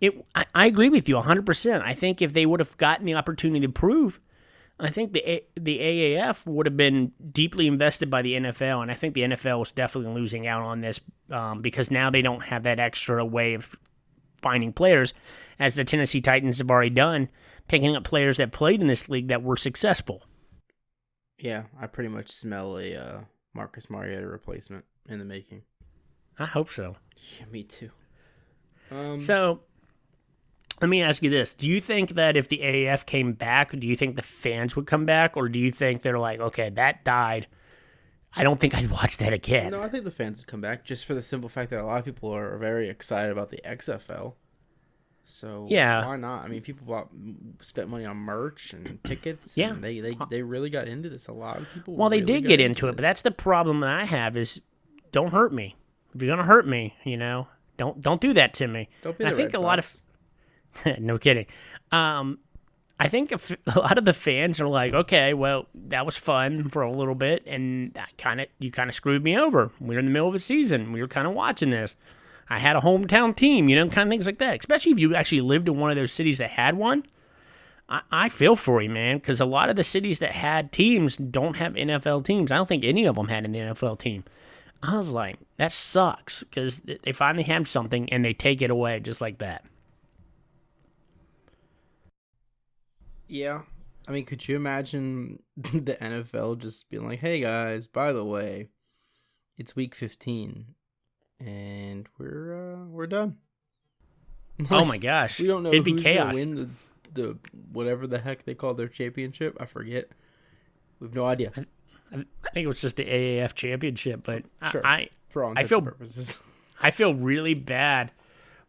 it. 0.00 0.24
I, 0.34 0.44
I 0.54 0.66
agree 0.66 0.88
with 0.88 1.08
you 1.08 1.16
100. 1.16 1.44
percent 1.44 1.82
I 1.84 1.94
think 1.94 2.22
if 2.22 2.32
they 2.32 2.46
would 2.46 2.60
have 2.60 2.76
gotten 2.76 3.06
the 3.06 3.14
opportunity 3.14 3.66
to 3.66 3.72
prove, 3.72 4.20
I 4.80 4.90
think 4.90 5.12
the 5.12 5.28
A, 5.28 5.42
the 5.58 5.78
AAF 5.78 6.46
would 6.46 6.66
have 6.66 6.76
been 6.76 7.12
deeply 7.32 7.66
invested 7.66 8.10
by 8.10 8.22
the 8.22 8.34
NFL, 8.34 8.82
and 8.82 8.90
I 8.90 8.94
think 8.94 9.14
the 9.14 9.22
NFL 9.22 9.58
was 9.58 9.72
definitely 9.72 10.12
losing 10.14 10.46
out 10.46 10.62
on 10.62 10.80
this 10.80 11.00
um, 11.30 11.60
because 11.62 11.90
now 11.90 12.10
they 12.10 12.22
don't 12.22 12.44
have 12.44 12.62
that 12.64 12.78
extra 12.80 13.24
way 13.24 13.54
of 13.54 13.76
finding 14.40 14.72
players, 14.72 15.12
as 15.58 15.74
the 15.74 15.84
Tennessee 15.84 16.20
Titans 16.20 16.58
have 16.58 16.70
already 16.70 16.90
done, 16.90 17.28
picking 17.68 17.94
up 17.94 18.04
players 18.04 18.38
that 18.38 18.52
played 18.52 18.80
in 18.80 18.86
this 18.86 19.08
league 19.08 19.28
that 19.28 19.42
were 19.42 19.56
successful. 19.56 20.22
yeah 21.38 21.64
i 21.80 21.86
pretty 21.86 22.08
much 22.08 22.30
smell 22.30 22.78
a 22.78 22.94
uh, 22.94 23.20
marcus 23.54 23.88
mariota 23.90 24.26
replacement 24.26 24.84
in 25.08 25.18
the 25.18 25.24
making 25.24 25.62
I 26.38 26.46
hope 26.46 26.70
so. 26.70 26.96
yeah 27.38 27.46
me 27.50 27.64
too 27.64 27.90
um, 28.90 29.20
So, 29.20 29.60
let 30.80 30.88
me 30.88 31.02
ask 31.02 31.22
you 31.22 31.30
this: 31.30 31.54
Do 31.54 31.68
you 31.68 31.80
think 31.80 32.10
that 32.10 32.36
if 32.36 32.48
the 32.48 32.58
AAF 32.58 33.06
came 33.06 33.32
back, 33.32 33.78
do 33.78 33.86
you 33.86 33.96
think 33.96 34.16
the 34.16 34.22
fans 34.22 34.76
would 34.76 34.86
come 34.86 35.04
back, 35.06 35.36
or 35.36 35.48
do 35.48 35.58
you 35.58 35.70
think 35.70 36.02
they're 36.02 36.18
like, 36.18 36.40
okay, 36.40 36.70
that 36.70 37.04
died? 37.04 37.46
I 38.34 38.44
don't 38.44 38.60
think 38.60 38.76
I'd 38.76 38.90
watch 38.90 39.16
that 39.18 39.32
again. 39.32 39.72
No, 39.72 39.82
I 39.82 39.88
think 39.88 40.04
the 40.04 40.10
fans 40.10 40.38
would 40.38 40.46
come 40.46 40.60
back 40.60 40.84
just 40.84 41.04
for 41.04 41.14
the 41.14 41.22
simple 41.22 41.48
fact 41.48 41.70
that 41.70 41.80
a 41.80 41.84
lot 41.84 41.98
of 41.98 42.04
people 42.04 42.30
are 42.34 42.56
very 42.58 42.88
excited 42.88 43.32
about 43.32 43.48
the 43.48 43.60
XFL. 43.64 44.34
So 45.24 45.66
Yeah. 45.68 46.06
why 46.06 46.16
not? 46.16 46.44
I 46.44 46.48
mean, 46.48 46.60
people 46.60 46.86
bought 46.86 47.08
spent 47.60 47.88
money 47.88 48.04
on 48.04 48.16
merch 48.16 48.72
and 48.72 48.98
tickets. 49.04 49.56
Yeah. 49.56 49.70
and 49.70 49.82
they 49.82 50.00
they 50.00 50.16
they 50.30 50.42
really 50.42 50.70
got 50.70 50.86
into 50.88 51.08
this. 51.08 51.26
A 51.28 51.32
lot 51.32 51.58
of 51.58 51.72
people. 51.72 51.96
Well, 51.96 52.08
they 52.08 52.20
did 52.20 52.46
get 52.46 52.60
into 52.60 52.88
it, 52.88 52.96
but 52.96 53.02
that's 53.02 53.22
the 53.22 53.30
problem 53.30 53.80
that 53.80 53.90
I 53.90 54.04
have 54.04 54.36
is 54.36 54.60
don't 55.12 55.32
hurt 55.32 55.52
me. 55.52 55.76
If 56.14 56.22
you're 56.22 56.30
gonna 56.34 56.46
hurt 56.46 56.66
me, 56.66 56.94
you 57.04 57.16
know, 57.16 57.48
don't 57.76 58.00
don't 58.00 58.20
do 58.20 58.32
that 58.34 58.54
to 58.54 58.66
me. 58.68 58.88
Don't 59.02 59.16
be 59.16 59.24
And 59.24 59.32
the 59.32 59.34
I 59.34 59.36
think 59.36 59.52
Red 59.54 59.60
a 59.60 59.62
lot 59.62 59.78
of 59.78 59.96
no 60.98 61.18
kidding. 61.18 61.46
Um, 61.92 62.38
I 62.98 63.08
think 63.08 63.32
a 63.66 63.78
lot 63.78 63.98
of 63.98 64.04
the 64.04 64.12
fans 64.12 64.60
are 64.60 64.68
like, 64.68 64.92
okay, 64.92 65.34
well, 65.34 65.66
that 65.74 66.04
was 66.04 66.16
fun 66.16 66.68
for 66.68 66.82
a 66.82 66.92
little 66.92 67.14
bit, 67.14 67.42
and 67.46 67.94
that 67.94 68.16
kind 68.18 68.40
of 68.40 68.46
you 68.58 68.70
kind 68.70 68.88
of 68.88 68.94
screwed 68.94 69.24
me 69.24 69.38
over. 69.38 69.70
We 69.80 69.94
were 69.94 70.00
in 70.00 70.04
the 70.04 70.10
middle 70.10 70.28
of 70.28 70.34
a 70.34 70.38
season. 70.38 70.92
We 70.92 71.00
were 71.00 71.08
kind 71.08 71.26
of 71.26 71.34
watching 71.34 71.70
this. 71.70 71.96
I 72.48 72.58
had 72.58 72.76
a 72.76 72.80
hometown 72.80 73.34
team, 73.34 73.68
you 73.68 73.76
know, 73.76 73.88
kind 73.88 74.08
of 74.08 74.10
things 74.10 74.26
like 74.26 74.38
that. 74.38 74.58
Especially 74.58 74.90
if 74.92 74.98
you 74.98 75.14
actually 75.14 75.40
lived 75.40 75.68
in 75.68 75.78
one 75.78 75.90
of 75.90 75.96
those 75.96 76.12
cities 76.12 76.38
that 76.38 76.50
had 76.50 76.76
one. 76.76 77.04
I 78.12 78.28
feel 78.28 78.54
for 78.54 78.80
you, 78.80 78.88
man, 78.88 79.16
because 79.16 79.40
a 79.40 79.44
lot 79.44 79.68
of 79.68 79.74
the 79.74 79.82
cities 79.82 80.20
that 80.20 80.30
had 80.30 80.70
teams 80.70 81.16
don't 81.16 81.56
have 81.56 81.72
NFL 81.72 82.24
teams. 82.24 82.52
I 82.52 82.56
don't 82.56 82.68
think 82.68 82.84
any 82.84 83.04
of 83.04 83.16
them 83.16 83.26
had 83.26 83.44
an 83.44 83.52
NFL 83.52 83.98
team. 83.98 84.22
I 84.80 84.96
was 84.96 85.08
like, 85.08 85.38
that 85.56 85.72
sucks 85.72 86.44
because 86.44 86.80
they 86.80 87.12
finally 87.12 87.42
have 87.44 87.68
something 87.68 88.08
and 88.12 88.24
they 88.24 88.32
take 88.32 88.62
it 88.62 88.70
away 88.70 89.00
just 89.00 89.20
like 89.20 89.38
that. 89.38 89.64
Yeah. 93.30 93.62
I 94.08 94.12
mean, 94.12 94.24
could 94.24 94.46
you 94.48 94.56
imagine 94.56 95.42
the 95.56 95.96
NFL 96.00 96.58
just 96.58 96.90
being 96.90 97.06
like, 97.06 97.20
"Hey 97.20 97.40
guys, 97.40 97.86
by 97.86 98.12
the 98.12 98.24
way, 98.24 98.68
it's 99.56 99.76
week 99.76 99.94
15 99.94 100.66
and 101.38 102.08
we're 102.18 102.74
uh 102.74 102.84
we're 102.86 103.06
done." 103.06 103.36
Oh 104.70 104.84
my 104.84 104.98
gosh, 104.98 105.40
We 105.40 105.46
don't 105.46 105.62
know 105.62 105.70
It'd 105.72 105.84
be 105.84 105.94
chaos. 105.94 106.34
win 106.34 106.54
the 106.54 106.68
the 107.22 107.38
whatever 107.72 108.06
the 108.06 108.18
heck 108.18 108.44
they 108.44 108.54
call 108.54 108.74
their 108.74 108.88
championship. 108.88 109.56
I 109.58 109.64
forget. 109.66 110.08
We 110.98 111.06
have 111.06 111.14
no 111.14 111.24
idea. 111.24 111.50
I 112.12 112.16
think 112.52 112.64
it 112.64 112.66
was 112.66 112.80
just 112.80 112.96
the 112.96 113.04
AAF 113.06 113.54
championship, 113.54 114.22
but 114.24 114.42
Sure. 114.70 114.84
I 114.86 115.08
For 115.28 115.44
all 115.44 115.54
I 115.56 115.64
feel- 115.64 115.80
purposes. 115.80 116.38
I 116.82 116.90
feel 116.90 117.14
really 117.14 117.54
bad 117.54 118.10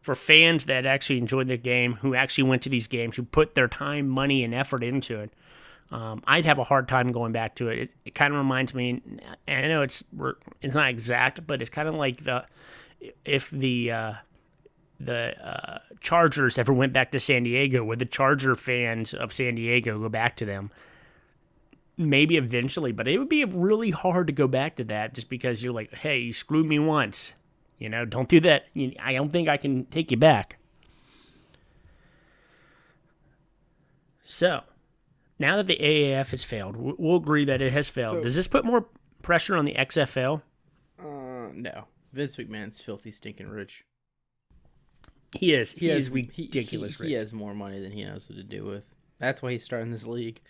for 0.02 0.14
fans 0.14 0.66
that 0.66 0.84
actually 0.84 1.18
enjoyed 1.18 1.48
the 1.48 1.56
game, 1.56 1.94
who 1.94 2.14
actually 2.14 2.44
went 2.44 2.62
to 2.62 2.68
these 2.68 2.88
games, 2.88 3.16
who 3.16 3.22
put 3.22 3.54
their 3.54 3.68
time, 3.68 4.08
money, 4.08 4.44
and 4.44 4.52
effort 4.52 4.82
into 4.82 5.20
it. 5.20 5.32
Um, 5.92 6.22
I'd 6.26 6.44
have 6.44 6.58
a 6.58 6.64
hard 6.64 6.88
time 6.88 7.12
going 7.12 7.32
back 7.32 7.54
to 7.56 7.68
it. 7.68 7.78
It, 7.78 7.90
it 8.06 8.14
kind 8.14 8.32
of 8.32 8.38
reminds 8.38 8.74
me, 8.74 9.00
and 9.46 9.64
I 9.64 9.68
know 9.68 9.82
it's 9.82 10.02
it's 10.60 10.74
not 10.74 10.88
exact, 10.88 11.46
but 11.46 11.60
it's 11.60 11.70
kind 11.70 11.88
of 11.88 11.94
like 11.94 12.24
the 12.24 12.44
if 13.24 13.50
the 13.50 13.92
uh, 13.92 14.12
the 14.98 15.36
uh, 15.46 15.78
Chargers 16.00 16.58
ever 16.58 16.72
went 16.72 16.92
back 16.92 17.12
to 17.12 17.20
San 17.20 17.44
Diego, 17.44 17.84
would 17.84 17.98
the 17.98 18.06
Charger 18.06 18.54
fans 18.54 19.14
of 19.14 19.32
San 19.32 19.54
Diego 19.54 19.98
go 19.98 20.08
back 20.08 20.36
to 20.36 20.44
them? 20.44 20.70
Maybe 21.98 22.36
eventually, 22.36 22.90
but 22.90 23.06
it 23.06 23.18
would 23.18 23.28
be 23.28 23.44
really 23.44 23.90
hard 23.90 24.26
to 24.28 24.32
go 24.32 24.48
back 24.48 24.76
to 24.76 24.84
that 24.84 25.14
just 25.14 25.28
because 25.28 25.62
you're 25.62 25.74
like, 25.74 25.92
hey, 25.94 26.18
you 26.18 26.32
screwed 26.32 26.66
me 26.66 26.78
once. 26.78 27.32
You 27.78 27.88
know, 27.88 28.04
don't 28.04 28.28
do 28.28 28.40
that. 28.40 28.66
I 29.00 29.12
don't 29.14 29.30
think 29.32 29.48
I 29.48 29.56
can 29.56 29.84
take 29.86 30.10
you 30.10 30.16
back. 30.16 30.58
So, 34.24 34.62
now 35.38 35.56
that 35.56 35.66
the 35.66 35.76
AAF 35.76 36.30
has 36.30 36.44
failed, 36.44 36.76
we'll 36.76 37.16
agree 37.16 37.44
that 37.44 37.60
it 37.60 37.72
has 37.72 37.88
failed. 37.88 38.16
So- 38.18 38.22
Does 38.22 38.34
this 38.36 38.46
put 38.46 38.64
more 38.64 38.86
pressure 39.22 39.56
on 39.56 39.64
the 39.64 39.74
XFL? 39.74 40.42
Uh, 40.98 41.48
no. 41.54 41.86
Vince 42.12 42.36
McMahon's 42.36 42.80
filthy, 42.80 43.10
stinking 43.10 43.48
rich. 43.48 43.84
He 45.38 45.54
is. 45.54 45.72
He, 45.72 45.88
has 45.88 46.04
is 46.04 46.08
he- 46.08 46.12
ridiculous. 46.14 46.96
He, 46.98 47.08
he 47.08 47.14
rich. 47.14 47.20
has 47.20 47.32
more 47.32 47.54
money 47.54 47.80
than 47.80 47.92
he 47.92 48.04
knows 48.04 48.28
what 48.28 48.36
to 48.36 48.42
do 48.44 48.64
with. 48.64 48.94
That's 49.18 49.40
why 49.40 49.52
he's 49.52 49.64
starting 49.64 49.90
this 49.90 50.06
league. 50.06 50.40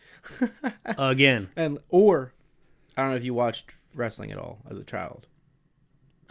Again, 0.84 1.50
and 1.56 1.78
or 1.90 2.32
I 2.96 3.02
don't 3.02 3.10
know 3.10 3.16
if 3.16 3.24
you 3.24 3.34
watched 3.34 3.66
wrestling 3.94 4.32
at 4.32 4.38
all 4.38 4.58
as 4.70 4.78
a 4.78 4.82
child. 4.82 5.26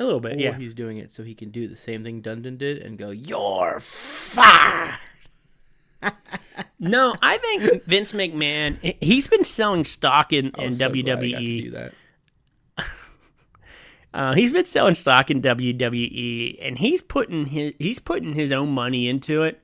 A 0.02 0.06
little 0.06 0.20
bit. 0.20 0.34
Or 0.34 0.40
Yeah. 0.40 0.58
he's 0.58 0.74
doing 0.74 0.98
it 0.98 1.14
so 1.14 1.24
he 1.24 1.34
can 1.36 1.50
do 1.52 1.68
the 1.68 1.76
same 1.76 2.04
thing 2.04 2.22
Dundon 2.22 2.58
did 2.58 2.78
and 2.80 2.98
go, 2.98 3.10
"You're 3.12 3.80
fired." 3.80 5.00
No, 6.80 7.16
I 7.22 7.38
think 7.38 7.84
Vince 7.86 8.12
McMahon. 8.12 8.80
he- 8.82 8.98
He's 9.02 9.28
been 9.28 9.44
selling 9.44 9.84
stock 9.84 10.34
in, 10.34 10.48
in 10.58 10.74
so 10.74 10.90
glad 10.90 10.98
I 10.98 11.02
got 11.04 11.20
to 11.20 11.36
WWE. 11.36 11.92
Uh, 14.14 14.34
he's 14.34 14.52
been 14.52 14.66
selling 14.66 14.94
stock 14.94 15.32
in 15.32 15.42
WWE, 15.42 16.58
and 16.62 16.78
he's 16.80 17.02
putting 17.02 17.46
his 17.46 17.74
he's 17.80 17.98
putting 17.98 18.34
his 18.34 18.52
own 18.52 18.70
money 18.70 19.08
into 19.08 19.44
it. 19.44 19.62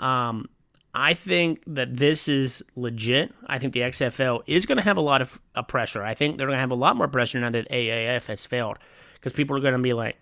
Um, 0.00 0.48
I 0.92 1.14
think 1.14 1.62
that 1.68 1.96
this 1.96 2.26
is 2.28 2.64
legit. 2.74 3.32
I 3.46 3.60
think 3.60 3.72
the 3.72 3.80
XFL 3.80 4.42
is 4.48 4.66
going 4.66 4.78
to 4.78 4.82
have 4.84 4.96
a 4.96 5.00
lot 5.00 5.22
of 5.22 5.40
uh, 5.54 5.62
pressure. 5.62 6.02
I 6.02 6.14
think 6.14 6.38
they're 6.38 6.48
going 6.48 6.56
to 6.56 6.60
have 6.60 6.72
a 6.72 6.76
lot 6.76 6.96
more 6.96 7.06
pressure 7.06 7.38
now 7.38 7.50
that 7.50 7.68
AAF 7.70 8.26
has 8.26 8.44
failed, 8.44 8.78
because 9.24 9.34
people 9.34 9.56
are 9.56 9.60
going 9.60 9.72
to 9.72 9.78
be 9.78 9.94
like, 9.94 10.18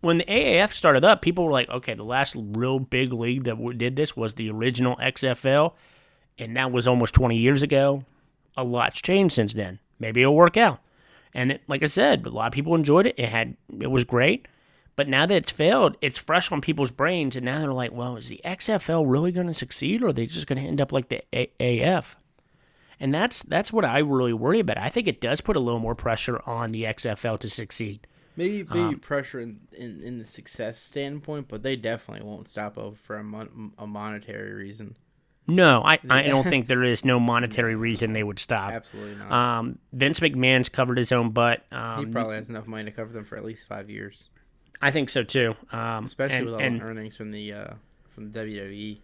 when 0.00 0.16
the 0.16 0.24
AAF 0.24 0.70
started 0.70 1.04
up, 1.04 1.20
people 1.20 1.44
were 1.44 1.50
like, 1.50 1.68
okay, 1.68 1.92
the 1.92 2.02
last 2.02 2.34
real 2.38 2.78
big 2.78 3.12
league 3.12 3.44
that 3.44 3.76
did 3.76 3.96
this 3.96 4.16
was 4.16 4.32
the 4.32 4.50
original 4.50 4.96
XFL, 4.96 5.74
and 6.38 6.56
that 6.56 6.72
was 6.72 6.88
almost 6.88 7.12
20 7.12 7.36
years 7.36 7.62
ago. 7.62 8.02
A 8.56 8.64
lot's 8.64 9.02
changed 9.02 9.34
since 9.34 9.52
then. 9.52 9.78
Maybe 9.98 10.22
it'll 10.22 10.34
work 10.34 10.56
out. 10.56 10.80
And 11.34 11.52
it, 11.52 11.62
like 11.68 11.82
I 11.82 11.86
said, 11.86 12.24
a 12.24 12.30
lot 12.30 12.46
of 12.46 12.52
people 12.54 12.74
enjoyed 12.74 13.06
it. 13.06 13.14
It 13.18 13.28
had 13.28 13.58
it 13.78 13.90
was 13.90 14.04
great. 14.04 14.48
But 14.96 15.06
now 15.06 15.26
that 15.26 15.34
it's 15.34 15.52
failed, 15.52 15.98
it's 16.00 16.18
fresh 16.18 16.50
on 16.50 16.62
people's 16.62 16.90
brains, 16.90 17.36
and 17.36 17.44
now 17.44 17.60
they're 17.60 17.72
like, 17.72 17.92
"Well, 17.92 18.16
is 18.16 18.28
the 18.28 18.40
XFL 18.42 19.04
really 19.06 19.32
going 19.32 19.46
to 19.46 19.54
succeed, 19.54 20.02
or 20.02 20.08
are 20.08 20.12
they 20.12 20.26
just 20.26 20.46
going 20.46 20.60
to 20.60 20.66
end 20.66 20.80
up 20.80 20.92
like 20.92 21.08
the 21.10 21.22
AAF? 21.32 22.16
And 22.98 23.14
that's 23.14 23.42
that's 23.42 23.72
what 23.72 23.84
I 23.84 23.98
really 23.98 24.32
worry 24.32 24.60
about. 24.60 24.78
I 24.78 24.88
think 24.88 25.06
it 25.06 25.20
does 25.20 25.40
put 25.40 25.56
a 25.56 25.60
little 25.60 25.78
more 25.78 25.94
pressure 25.94 26.40
on 26.44 26.72
the 26.72 26.84
XFL 26.84 27.38
to 27.38 27.48
succeed. 27.48 28.06
Maybe 28.40 28.64
maybe 28.64 28.80
Um, 28.80 28.98
pressure 29.00 29.38
in, 29.40 29.60
in 29.72 30.02
in 30.02 30.18
the 30.18 30.24
success 30.24 30.78
standpoint, 30.78 31.48
but 31.48 31.62
they 31.62 31.76
definitely 31.76 32.26
won't 32.26 32.48
stop 32.48 32.78
over 32.78 32.96
for 32.96 33.16
a, 33.18 33.22
mon- 33.24 33.72
a 33.76 33.86
monetary 33.86 34.52
reason. 34.54 34.96
No, 35.46 35.82
I, 35.84 35.98
I 36.08 36.22
don't 36.28 36.46
think 36.46 36.66
there 36.68 36.82
is 36.84 37.04
no 37.04 37.20
monetary 37.20 37.74
reason 37.74 38.12
they 38.14 38.22
would 38.22 38.38
stop. 38.38 38.72
Absolutely 38.72 39.16
not. 39.16 39.30
Um, 39.32 39.78
Vince 39.92 40.20
McMahon's 40.20 40.68
covered 40.68 40.96
his 40.96 41.12
own 41.12 41.30
butt. 41.30 41.64
he 41.70 41.76
Um, 41.76 42.12
probably 42.12 42.36
has 42.36 42.48
enough 42.48 42.66
money 42.66 42.84
to 42.84 42.90
cover 42.92 43.12
them 43.12 43.24
for 43.24 43.36
at 43.36 43.44
least 43.44 43.66
five 43.68 43.90
years, 43.90 44.30
I 44.80 44.90
think 44.90 45.10
so 45.10 45.22
too. 45.22 45.54
Um, 45.72 46.06
especially 46.06 46.36
and- 46.36 46.46
with 46.46 46.54
all 46.54 46.60
and- 46.60 46.80
the 46.80 46.84
earnings 46.84 47.16
from 47.16 47.32
the 47.32 47.52
uh, 47.52 47.74
from 48.14 48.32
WWE. 48.32 49.00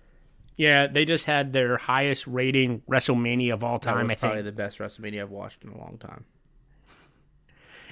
Yeah, 0.57 0.87
they 0.87 1.05
just 1.05 1.27
had 1.27 1.53
their 1.53 1.77
highest 1.77 2.27
rating 2.27 2.81
WrestleMania 2.89 3.53
of 3.53 3.63
all 3.63 3.79
time, 3.79 4.11
I 4.11 4.15
probably 4.15 4.37
think. 4.43 4.45
the 4.47 4.53
best 4.53 4.79
WrestleMania 4.79 5.21
I've 5.21 5.31
watched 5.31 5.63
in 5.63 5.69
a 5.71 5.77
long 5.77 5.99
time. 5.99 6.25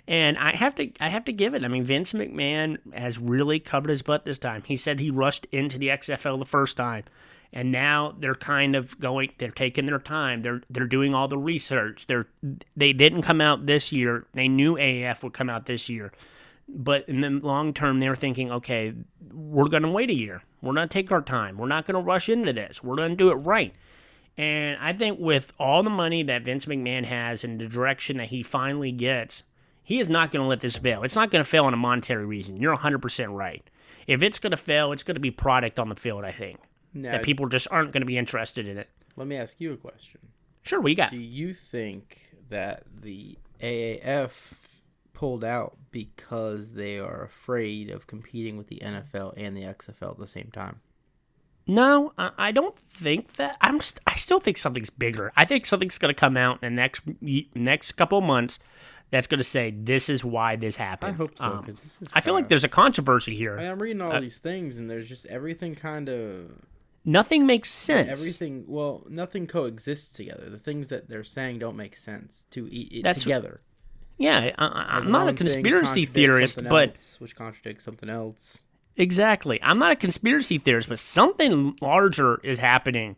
And 0.07 0.37
I 0.37 0.55
have 0.55 0.75
to 0.77 0.91
I 1.01 1.09
have 1.09 1.25
to 1.25 1.33
give 1.33 1.55
it. 1.55 1.65
I 1.65 1.69
mean, 1.69 1.85
Vince 1.85 2.13
McMahon 2.13 2.79
has 2.93 3.19
really 3.19 3.59
covered 3.59 3.89
his 3.89 4.03
butt 4.03 4.25
this 4.25 4.39
time. 4.39 4.63
He 4.67 4.77
said 4.77 5.01
he 5.01 5.11
rushed 5.11 5.47
into 5.51 5.79
the 5.79 5.89
XFL 5.89 6.39
the 6.39 6.45
first 6.45 6.77
time. 6.77 7.05
And 7.53 7.71
now 7.71 8.15
they're 8.19 8.35
kind 8.35 8.75
of 8.75 8.99
going 8.99 9.31
they're 9.39 9.51
taking 9.51 9.87
their 9.87 9.99
time. 9.99 10.43
They're 10.43 10.63
they're 10.69 10.87
doing 10.87 11.15
all 11.15 11.29
the 11.29 11.39
research. 11.39 12.07
They're 12.07 12.27
they 12.77 12.93
didn't 12.93 13.23
come 13.23 13.41
out 13.41 13.67
this 13.67 13.93
year. 13.93 14.27
They 14.35 14.49
knew 14.49 14.75
AAF 14.75 15.23
would 15.23 15.33
come 15.33 15.49
out 15.49 15.67
this 15.67 15.89
year. 15.89 16.13
But 16.69 17.09
in 17.09 17.21
the 17.21 17.31
long 17.31 17.73
term, 17.73 18.01
they're 18.01 18.15
thinking, 18.15 18.51
okay, 18.51 18.95
we're 19.33 19.69
going 19.69 19.83
to 19.83 19.91
wait 19.91 20.11
a 20.11 20.15
year. 20.15 20.43
We're 20.63 20.73
not 20.73 20.81
going 20.81 20.89
to 20.89 20.95
take 20.95 21.13
our 21.13 21.23
time. 21.23 21.59
We're 21.59 21.69
not 21.69 21.87
going 21.87 21.95
to 21.95 22.01
rush 22.01 22.29
into 22.29 22.53
this. 22.53 22.83
We're 22.83 22.97
going 22.97 23.11
to 23.11 23.17
do 23.17 23.31
it 23.31 23.35
right. 23.35 23.75
And 24.37 24.79
I 24.81 24.93
think 24.93 25.21
with 25.21 25.53
all 25.59 25.83
the 25.83 25.91
money 25.91 26.23
that 26.25 26.43
Vince 26.43 26.67
McMahon 26.67 27.05
has 27.05 27.45
and 27.45 27.61
the 27.61 27.69
direction 27.69 28.17
that 28.17 28.29
he 28.29 28.43
finally 28.43 28.91
gets, 28.93 29.45
he 29.85 30.01
is 30.01 30.09
not 30.09 30.33
going 30.33 30.43
to 30.43 30.49
let 30.49 30.61
this 30.61 30.77
fail. 30.77 31.03
It's 31.05 31.15
not 31.15 31.31
going 31.31 31.45
to 31.45 31.49
fail 31.49 31.67
on 31.67 31.75
a 31.75 31.77
monetary 31.77 32.25
reason. 32.27 32.57
You're 32.57 32.75
100% 32.75 33.35
right. 33.37 33.63
If 34.07 34.23
it's 34.23 34.39
going 34.39 34.51
to 34.51 34.57
fail, 34.57 34.91
it's 34.93 35.03
going 35.03 35.15
to 35.15 35.21
be 35.21 35.31
product 35.31 35.79
on 35.79 35.89
the 35.89 35.95
field, 35.95 36.25
I 36.25 36.33
think. 36.33 36.59
Now, 36.93 37.13
That 37.13 37.23
people 37.23 37.47
just 37.49 37.69
aren't 37.71 37.93
going 37.93 38.01
to 38.03 38.07
be 38.07 38.19
interested 38.19 38.67
in 38.69 38.79
it. 38.79 38.89
let 39.17 39.27
me 39.27 39.37
ask 39.37 39.61
you 39.61 39.73
a 39.73 39.77
question. 39.77 40.21
Sure, 40.63 40.81
what 40.81 40.89
you 40.89 40.97
got? 40.97 41.11
Do 41.11 41.19
you 41.19 41.53
think 41.55 42.21
that 42.49 42.83
the 43.03 43.37
AAF 43.61 44.31
pulled 45.13 45.45
out 45.45 45.77
because 45.91 46.73
they 46.73 46.99
are 46.99 47.23
afraid 47.25 47.91
of 47.91 48.07
competing 48.07 48.57
with 48.57 48.67
the 48.69 48.81
NFL 48.83 49.35
and 49.37 49.57
the 49.57 49.63
XFL 49.63 50.13
at 50.13 50.19
the 50.19 50.27
same 50.27 50.51
time? 50.53 50.81
No, 51.67 52.13
I 52.19 52.53
don't 52.53 52.79
think 52.79 53.35
that. 53.35 53.57
I'm. 53.63 53.81
St- 53.81 54.01
I 54.07 54.17
still 54.17 54.39
think 54.39 54.59
something's 54.59 54.91
bigger. 54.91 55.33
I 55.35 55.47
think 55.47 55.65
something's 55.65 55.97
going 55.97 56.15
to 56.15 56.19
come 56.19 56.37
out 56.37 56.63
in 56.63 56.75
the 56.75 56.83
next 56.83 57.03
next 57.55 57.93
couple 57.93 58.19
of 58.19 58.25
months. 58.25 58.59
That's 59.11 59.27
going 59.29 59.39
to 59.39 59.45
say 59.45 59.71
this 59.71 60.09
is 60.11 60.25
why 60.25 60.57
this 60.57 60.75
happened. 60.77 61.13
I 61.15 61.17
hope 61.17 61.39
so 61.39 61.45
Um, 61.45 61.61
because 61.61 61.81
this 61.81 62.03
is. 62.03 62.09
I 62.15 62.21
feel 62.21 62.35
like 62.35 62.49
there's 62.49 62.65
a 62.65 62.69
controversy 62.69 63.37
here. 63.37 63.59
I 63.59 63.65
I'm 63.71 63.81
reading 63.81 64.03
all 64.03 64.13
uh, 64.13 64.21
these 64.21 64.39
things 64.39 64.79
and 64.79 64.91
there's 64.91 65.09
just 65.09 65.27
everything 65.27 65.75
kind 65.75 66.09
of 66.09 66.51
Nothing 67.05 67.47
makes 67.47 67.69
sense. 67.69 68.09
everything. 68.09 68.65
Well, 68.67 69.05
nothing 69.09 69.47
coexists 69.47 70.17
together. 70.17 70.49
The 70.49 70.59
things 70.59 70.89
that 70.89 71.09
they're 71.09 71.23
saying 71.23 71.59
don't 71.59 71.77
make 71.77 71.97
sense 71.97 72.47
to 72.53 72.67
eat 72.73 72.93
it 72.93 73.03
That's- 73.03 73.23
together. 73.23 73.61
Yeah, 74.17 74.53
I, 74.59 74.65
Like 74.65 74.75
I'm 74.89 75.11
not 75.11 75.29
a 75.29 75.33
conspiracy 75.33 76.07
theorist, 76.07 76.61
but 76.69 76.91
else, 76.91 77.17
which 77.21 77.35
contradicts 77.37 77.83
something 77.85 78.09
else. 78.09 78.59
Exactly. 78.97 79.61
I'm 79.63 79.79
not 79.81 79.91
a 79.91 79.97
conspiracy 79.97 80.57
theorist, 80.59 80.89
but 80.89 81.01
something 81.01 81.77
larger 81.81 82.41
is 82.45 82.59
happening 82.59 83.17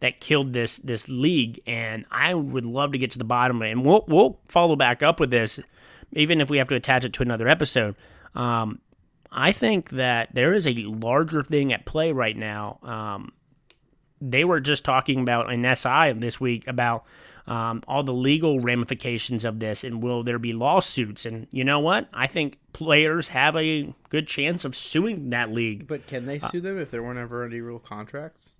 that 0.00 0.20
killed 0.20 0.52
this 0.52 0.78
this 0.78 1.08
league, 1.08 1.60
and 1.66 2.04
I 2.10 2.34
would 2.34 2.64
love 2.64 2.92
to 2.92 2.98
get 2.98 3.10
to 3.12 3.18
the 3.18 3.24
bottom 3.24 3.56
of 3.56 3.62
it. 3.66 3.70
And 3.70 3.84
we'll 3.84 4.04
we'll 4.06 4.38
follow 4.48 4.76
back 4.76 5.02
up 5.02 5.20
with 5.20 5.30
this, 5.30 5.60
even 6.12 6.40
if 6.40 6.50
we 6.50 6.58
have 6.58 6.68
to 6.68 6.74
attach 6.74 7.04
it 7.04 7.12
to 7.14 7.22
another 7.22 7.48
episode. 7.48 7.96
Um, 8.34 8.80
I 9.32 9.52
think 9.52 9.90
that 9.90 10.34
there 10.34 10.54
is 10.54 10.66
a 10.66 10.74
larger 10.74 11.42
thing 11.42 11.72
at 11.72 11.84
play 11.84 12.12
right 12.12 12.36
now. 12.36 12.78
Um, 12.82 13.32
they 14.20 14.44
were 14.44 14.60
just 14.60 14.84
talking 14.84 15.20
about 15.20 15.52
in 15.52 15.76
SI 15.76 16.12
this 16.12 16.40
week 16.40 16.66
about 16.66 17.04
um, 17.46 17.82
all 17.86 18.02
the 18.02 18.12
legal 18.12 18.60
ramifications 18.60 19.44
of 19.44 19.60
this 19.60 19.84
and 19.84 20.02
will 20.02 20.22
there 20.22 20.38
be 20.38 20.52
lawsuits? 20.52 21.26
And 21.26 21.46
you 21.50 21.64
know 21.64 21.80
what? 21.80 22.08
I 22.12 22.26
think 22.26 22.58
players 22.72 23.28
have 23.28 23.56
a 23.56 23.94
good 24.08 24.26
chance 24.26 24.64
of 24.64 24.74
suing 24.74 25.30
that 25.30 25.52
league. 25.52 25.86
But 25.86 26.06
can 26.06 26.26
they 26.26 26.38
sue 26.38 26.60
them 26.60 26.78
if 26.78 26.90
there 26.90 27.02
weren't 27.02 27.18
ever 27.18 27.44
any 27.44 27.60
real 27.60 27.78
contracts? 27.78 28.52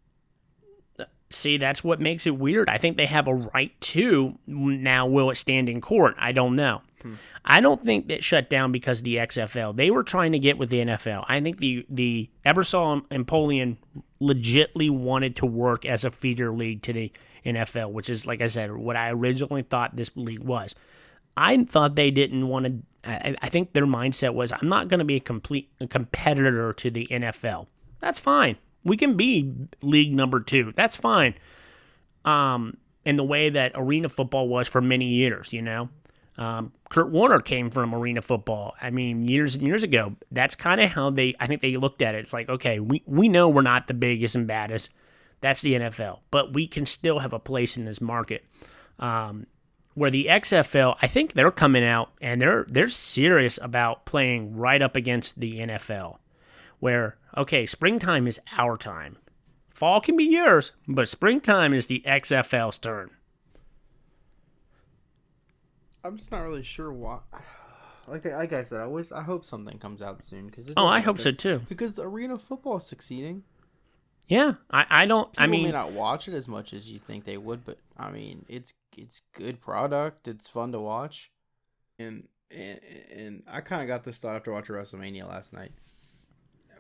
See, 1.31 1.57
that's 1.57 1.83
what 1.83 2.01
makes 2.01 2.27
it 2.27 2.37
weird. 2.37 2.69
I 2.69 2.79
think 2.79 2.97
they 2.97 3.07
have 3.07 3.27
a 3.27 3.35
right 3.35 3.79
to. 3.81 4.39
Now, 4.47 5.07
will 5.07 5.31
it 5.31 5.35
stand 5.35 5.69
in 5.69 5.81
court? 5.81 6.15
I 6.19 6.33
don't 6.33 6.55
know. 6.55 6.83
Hmm. 7.03 7.15
I 7.45 7.61
don't 7.61 7.83
think 7.83 8.09
that 8.09 8.23
shut 8.23 8.49
down 8.49 8.73
because 8.73 9.03
the 9.03 9.17
XFL. 9.17 9.75
They 9.77 9.91
were 9.91 10.05
trying 10.05 10.33
to 10.33 10.39
get 10.39 10.57
with 10.57 10.71
the 10.71 10.85
NFL. 10.85 11.25
I 11.29 11.41
think 11.41 11.59
the 11.59 11.85
the 11.89 12.31
Ebersol 12.45 13.05
and 13.11 13.27
Polian 13.27 13.77
legitly 14.21 14.91
wanted 14.91 15.37
to 15.37 15.47
work 15.47 15.85
as 15.85 16.05
a 16.05 16.11
feeder 16.11 16.53
league 16.53 16.83
to 16.83 16.93
the 16.93 17.13
NFL, 17.45 17.93
which 17.93 18.09
is 18.09 18.27
like 18.27 18.41
I 18.41 18.47
said, 18.47 18.75
what 18.75 18.97
I 18.97 19.11
originally 19.11 19.63
thought 19.63 19.97
this 19.97 20.11
league 20.15 20.45
was. 20.45 20.75
I 21.37 21.65
thought 21.65 21.97
they 21.97 22.11
didn't 22.11 22.49
want 22.49 22.67
to. 22.67 22.75
I, 23.05 23.37
I 23.43 23.49
think 23.49 23.73
their 23.73 23.87
mindset 23.87 24.35
was, 24.35 24.53
I'm 24.53 24.69
not 24.69 24.89
going 24.89 24.99
to 24.99 25.05
be 25.05 25.17
a 25.17 25.21
complete 25.21 25.71
a 25.81 25.87
competitor 25.87 26.73
to 26.73 26.91
the 26.91 27.07
NFL. 27.11 27.67
That's 28.01 28.19
fine. 28.19 28.57
We 28.87 28.97
can 28.97 29.17
be 29.17 29.53
league 29.83 30.15
number 30.15 30.41
two. 30.41 30.73
That's 30.77 30.97
fine. 30.97 31.35
Um, 32.25 32.77
in 33.05 33.17
the 33.17 33.25
way 33.25 33.51
that 33.51 33.73
arena 33.75 34.09
football 34.09 34.49
was 34.49 34.69
for 34.69 34.81
many 34.81 35.07
years, 35.07 35.53
you 35.53 35.63
know. 35.63 35.89
Um, 36.39 36.73
Kurt 36.91 37.11
Warner 37.11 37.41
came 37.41 37.71
from 37.71 37.95
arena 37.95 38.23
football. 38.23 38.75
I 38.81 38.91
mean, 38.91 39.27
years 39.27 39.55
and 39.55 39.67
years 39.67 39.83
ago. 39.83 40.17
That's 40.31 40.55
kind 40.55 40.81
of 40.81 40.91
how 40.91 41.11
they. 41.11 41.35
I 41.41 41.47
think 41.47 41.63
they 41.63 41.77
looked 41.77 42.03
at 42.03 42.15
it. 42.15 42.19
It's 42.19 42.33
like, 42.33 42.49
okay, 42.49 42.79
we 42.79 43.03
we 43.07 43.29
know 43.29 43.49
we're 43.49 43.63
not 43.63 43.87
the 43.87 43.95
biggest 43.95 44.37
and 44.37 44.47
baddest. 44.47 44.91
That's 45.41 45.63
the 45.63 45.75
NFL, 45.75 46.21
but 46.31 46.55
we 46.55 46.67
can 46.67 46.87
still 46.87 47.19
have 47.19 47.33
a 47.33 47.39
place 47.39 47.77
in 47.77 47.85
this 47.85 48.01
market. 48.01 48.45
Um, 48.99 49.47
where 49.95 50.11
the 50.11 50.27
XFL, 50.31 50.97
I 51.01 51.07
think 51.07 51.33
they're 51.33 51.51
coming 51.51 51.85
out 51.85 52.11
and 52.21 52.41
they're 52.41 52.67
they're 52.69 52.89
serious 52.89 53.59
about 53.61 54.05
playing 54.05 54.55
right 54.55 54.81
up 54.83 54.95
against 54.95 55.41
the 55.41 55.59
NFL 55.61 56.19
where, 56.81 57.17
okay, 57.37 57.67
springtime 57.67 58.27
is 58.27 58.41
our 58.57 58.77
time. 58.77 59.19
Fall 59.71 60.01
can 60.01 60.17
be 60.17 60.25
yours, 60.25 60.73
but 60.89 61.09
springtime 61.09 61.75
is 61.75 61.87
the 61.87 62.03
XFL's 62.07 62.79
turn. 62.79 63.11
I'm 66.03 66.17
just 66.17 66.33
not 66.33 66.43
really 66.43 66.63
sure 66.63 66.93
why. 66.93 67.21
Like, 68.07 68.25
like 68.25 68.53
I 68.53 68.63
said, 68.63 68.81
I 68.81 68.87
wish, 68.87 69.11
I 69.13 69.23
hope 69.23 69.45
something 69.45 69.79
comes 69.79 70.01
out 70.01 70.25
soon 70.25 70.47
because 70.47 70.73
oh, 70.77 70.87
I 70.87 71.01
hope 71.01 71.19
so 71.19 71.33
too. 71.33 71.63
Because 71.69 71.95
the 71.95 72.05
arena 72.05 72.39
football 72.39 72.77
is 72.77 72.87
succeeding. 72.87 73.43
Yeah, 74.29 74.55
I, 74.71 74.87
I 74.89 75.07
don't. 75.07 75.31
People 75.33 75.43
I 75.43 75.47
mean, 75.47 75.65
may 75.65 75.73
not 75.73 75.93
watch 75.93 76.29
it 76.29 76.35
as 76.35 76.49
much 76.49 76.73
as 76.73 76.89
you 76.89 76.99
think 76.99 77.25
they 77.25 77.37
would, 77.37 77.65
but 77.65 77.79
I 77.97 78.11
mean, 78.11 78.47
it's 78.49 78.75
it's 78.97 79.23
good 79.33 79.61
product. 79.61 80.27
It's 80.27 80.49
fun 80.49 80.73
to 80.73 80.81
watch, 80.81 81.31
and 81.99 82.29
and, 82.51 82.81
and 83.15 83.43
I 83.47 83.61
kind 83.61 83.83
of 83.83 83.89
got 83.89 84.05
this 84.05 84.19
thought 84.19 84.37
after 84.37 84.53
watching 84.53 84.75
WrestleMania 84.75 85.29
last 85.29 85.53
night 85.53 85.73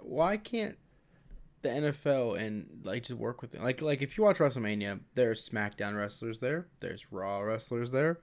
why 0.03 0.37
can't 0.37 0.77
the 1.63 1.69
NFL 1.69 2.41
and 2.41 2.81
like 2.85 3.05
just 3.05 3.19
work 3.19 3.43
with 3.43 3.55
it? 3.55 3.63
Like 3.63 3.83
like 3.83 4.03
if 4.03 4.17
you 4.17 4.25
watch 4.25 4.39
WrestleMania, 4.39 5.01
there's 5.15 5.49
SmackDown 5.49 5.97
wrestlers 5.97 6.41
there, 6.41 6.69
there's 6.81 7.11
Raw 7.13 7.41
wrestlers 7.41 7.91
there, 7.91 8.21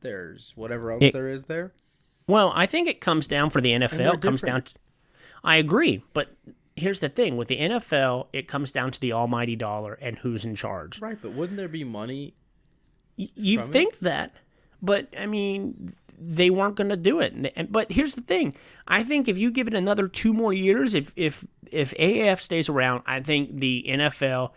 there's 0.00 0.52
whatever 0.56 0.92
else 0.92 1.02
it, 1.02 1.12
there 1.12 1.28
is 1.28 1.44
there. 1.44 1.72
Well, 2.26 2.52
I 2.54 2.66
think 2.66 2.88
it 2.88 3.00
comes 3.00 3.26
down 3.26 3.50
for 3.50 3.60
the 3.60 3.70
NFL. 3.72 4.20
comes 4.20 4.42
down. 4.42 4.62
To, 4.62 4.74
I 5.42 5.56
agree, 5.56 6.04
but 6.12 6.30
here's 6.76 7.00
the 7.00 7.08
thing 7.08 7.36
with 7.36 7.48
the 7.48 7.58
NFL, 7.58 8.28
it 8.32 8.48
comes 8.48 8.72
down 8.72 8.90
to 8.90 9.00
the 9.00 9.12
almighty 9.12 9.56
dollar 9.56 9.94
and 9.94 10.18
who's 10.18 10.44
in 10.44 10.54
charge. 10.54 11.00
Right, 11.00 11.18
but 11.20 11.32
wouldn't 11.32 11.56
there 11.56 11.68
be 11.68 11.84
money? 11.84 12.34
Y- 13.18 13.28
you 13.34 13.62
think 13.62 13.94
it? 13.94 14.00
that, 14.00 14.34
but 14.82 15.08
I 15.18 15.26
mean, 15.26 15.92
they 16.18 16.50
weren't 16.50 16.76
going 16.76 16.90
to 16.90 16.96
do 16.96 17.20
it. 17.20 17.70
But 17.72 17.92
here's 17.92 18.14
the 18.14 18.20
thing: 18.22 18.54
I 18.86 19.02
think 19.02 19.28
if 19.28 19.38
you 19.38 19.50
give 19.50 19.68
it 19.68 19.74
another 19.74 20.08
two 20.08 20.32
more 20.32 20.52
years, 20.52 20.94
if 20.94 21.12
if 21.16 21.46
if 21.70 21.94
AAF 21.94 22.40
stays 22.40 22.68
around, 22.68 23.02
I 23.06 23.20
think 23.20 23.60
the 23.60 23.84
NFL 23.88 24.52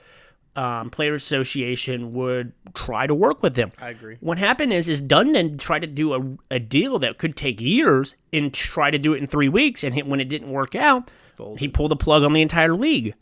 um, 0.55 0.89
Players 0.89 1.23
Association 1.23 2.13
would 2.13 2.53
try 2.73 3.07
to 3.07 3.15
work 3.15 3.41
with 3.41 3.55
them. 3.55 3.71
I 3.79 3.89
agree. 3.89 4.17
What 4.19 4.37
happened 4.37 4.73
is 4.73 4.89
is 4.89 5.01
Dundon 5.01 5.59
tried 5.59 5.79
to 5.79 5.87
do 5.87 6.13
a, 6.13 6.55
a 6.55 6.59
deal 6.59 6.99
that 6.99 7.17
could 7.17 7.35
take 7.35 7.61
years 7.61 8.15
and 8.31 8.53
try 8.53 8.91
to 8.91 8.97
do 8.97 9.13
it 9.13 9.17
in 9.17 9.27
three 9.27 9.49
weeks, 9.49 9.83
and 9.83 9.95
when 10.07 10.19
it 10.19 10.29
didn't 10.29 10.51
work 10.51 10.75
out, 10.75 11.09
Folded. 11.35 11.59
he 11.59 11.67
pulled 11.67 11.91
the 11.91 11.95
plug 11.95 12.23
on 12.23 12.33
the 12.33 12.41
entire 12.41 12.75
league. 12.75 13.15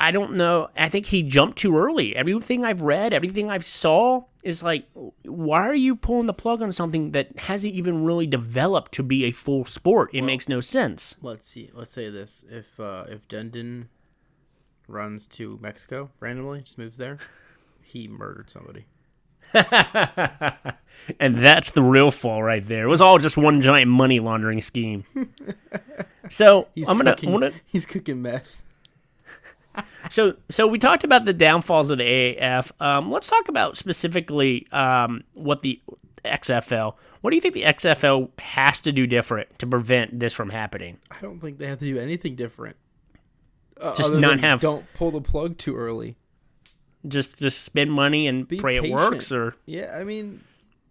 I 0.00 0.12
don't 0.12 0.34
know. 0.34 0.70
I 0.76 0.88
think 0.88 1.06
he 1.06 1.24
jumped 1.24 1.58
too 1.58 1.76
early. 1.76 2.14
Everything 2.14 2.64
I've 2.64 2.82
read, 2.82 3.12
everything 3.12 3.50
I've 3.50 3.66
saw 3.66 4.24
is 4.48 4.62
like, 4.62 4.86
why 5.24 5.68
are 5.68 5.74
you 5.74 5.94
pulling 5.94 6.26
the 6.26 6.32
plug 6.32 6.62
on 6.62 6.72
something 6.72 7.12
that 7.12 7.38
hasn't 7.38 7.74
even 7.74 8.04
really 8.04 8.26
developed 8.26 8.92
to 8.92 9.02
be 9.02 9.24
a 9.24 9.30
full 9.30 9.66
sport? 9.66 10.10
It 10.14 10.20
well, 10.20 10.26
makes 10.26 10.48
no 10.48 10.60
sense. 10.60 11.14
Let's 11.20 11.46
see. 11.46 11.70
Let's 11.74 11.90
say 11.90 12.08
this: 12.08 12.44
if 12.50 12.80
uh, 12.80 13.04
if 13.08 13.28
Dundon 13.28 13.88
runs 14.88 15.28
to 15.28 15.58
Mexico 15.60 16.10
randomly, 16.18 16.62
just 16.62 16.78
moves 16.78 16.96
there, 16.96 17.18
he 17.82 18.08
murdered 18.08 18.48
somebody. 18.48 18.86
and 21.20 21.36
that's 21.36 21.70
the 21.72 21.82
real 21.82 22.10
fall 22.10 22.42
right 22.42 22.64
there. 22.64 22.84
It 22.84 22.88
was 22.88 23.02
all 23.02 23.18
just 23.18 23.36
one 23.36 23.60
giant 23.60 23.90
money 23.90 24.18
laundering 24.18 24.62
scheme. 24.62 25.04
so 26.30 26.68
he's 26.74 26.88
I'm 26.88 26.96
gonna, 26.96 27.12
cooking, 27.12 27.34
I'm 27.34 27.40
gonna 27.40 27.52
he's 27.66 27.84
cooking 27.84 28.22
meth 28.22 28.62
so 30.10 30.36
so 30.50 30.66
we 30.66 30.78
talked 30.78 31.04
about 31.04 31.24
the 31.24 31.32
downfalls 31.32 31.90
of 31.90 31.98
the 31.98 32.04
AAF. 32.04 32.70
Um, 32.80 33.10
let's 33.10 33.28
talk 33.28 33.48
about 33.48 33.76
specifically 33.76 34.66
um, 34.72 35.24
what 35.34 35.62
the 35.62 35.80
XFL. 36.24 36.94
What 37.20 37.30
do 37.30 37.36
you 37.36 37.40
think 37.40 37.54
the 37.54 37.64
XFL 37.64 38.30
has 38.40 38.80
to 38.82 38.92
do 38.92 39.06
different 39.06 39.58
to 39.58 39.66
prevent 39.66 40.18
this 40.20 40.34
from 40.34 40.50
happening? 40.50 40.98
I 41.10 41.20
don't 41.20 41.40
think 41.40 41.58
they 41.58 41.66
have 41.66 41.80
to 41.80 41.84
do 41.84 41.98
anything 41.98 42.36
different. 42.36 42.76
Uh, 43.80 43.94
just 43.94 44.14
not 44.14 44.40
have. 44.40 44.60
Don't 44.60 44.86
pull 44.94 45.10
the 45.10 45.20
plug 45.20 45.58
too 45.58 45.76
early. 45.76 46.16
Just 47.06 47.38
just 47.38 47.62
spend 47.62 47.92
money 47.92 48.26
and 48.26 48.46
Be 48.46 48.58
pray 48.58 48.74
patient. 48.80 48.92
it 48.92 48.94
works, 48.94 49.32
or 49.32 49.54
yeah. 49.66 49.96
I 49.98 50.04
mean, 50.04 50.42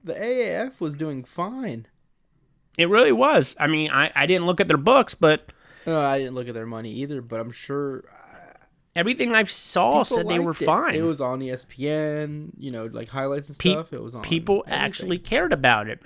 the 0.04 0.14
AAF 0.14 0.80
was 0.80 0.96
doing 0.96 1.24
fine. 1.24 1.88
It 2.78 2.90
really 2.90 3.12
was. 3.12 3.56
I 3.60 3.68
mean, 3.68 3.92
I, 3.92 4.12
I 4.16 4.26
didn't 4.26 4.46
look 4.46 4.62
at 4.62 4.68
their 4.68 4.78
books, 4.78 5.16
but 5.16 5.52
no, 5.86 6.00
I 6.00 6.18
didn't 6.20 6.36
look 6.36 6.48
at 6.48 6.54
their 6.54 6.66
money 6.66 6.92
either. 6.92 7.22
But 7.22 7.40
I'm 7.40 7.52
sure 7.52 8.06
everything 8.98 9.34
I've 9.34 9.52
saw 9.52 10.04
people 10.04 10.18
said 10.18 10.28
they 10.28 10.40
were 10.40 10.52
it. 10.52 10.56
fine. 10.56 10.96
It 10.96 11.02
was 11.02 11.22
on 11.22 11.40
ESPN, 11.40 12.50
you 12.58 12.72
know, 12.72 12.86
like 12.88 13.08
highlights 13.10 13.50
and 13.50 13.58
Pe- 13.58 13.72
stuff. 13.72 13.94
It 13.94 14.02
was 14.02 14.16
on. 14.16 14.24
People 14.24 14.64
everything. 14.66 14.84
actually 14.86 15.20
cared 15.20 15.54
about 15.54 15.88
it. 15.88 16.02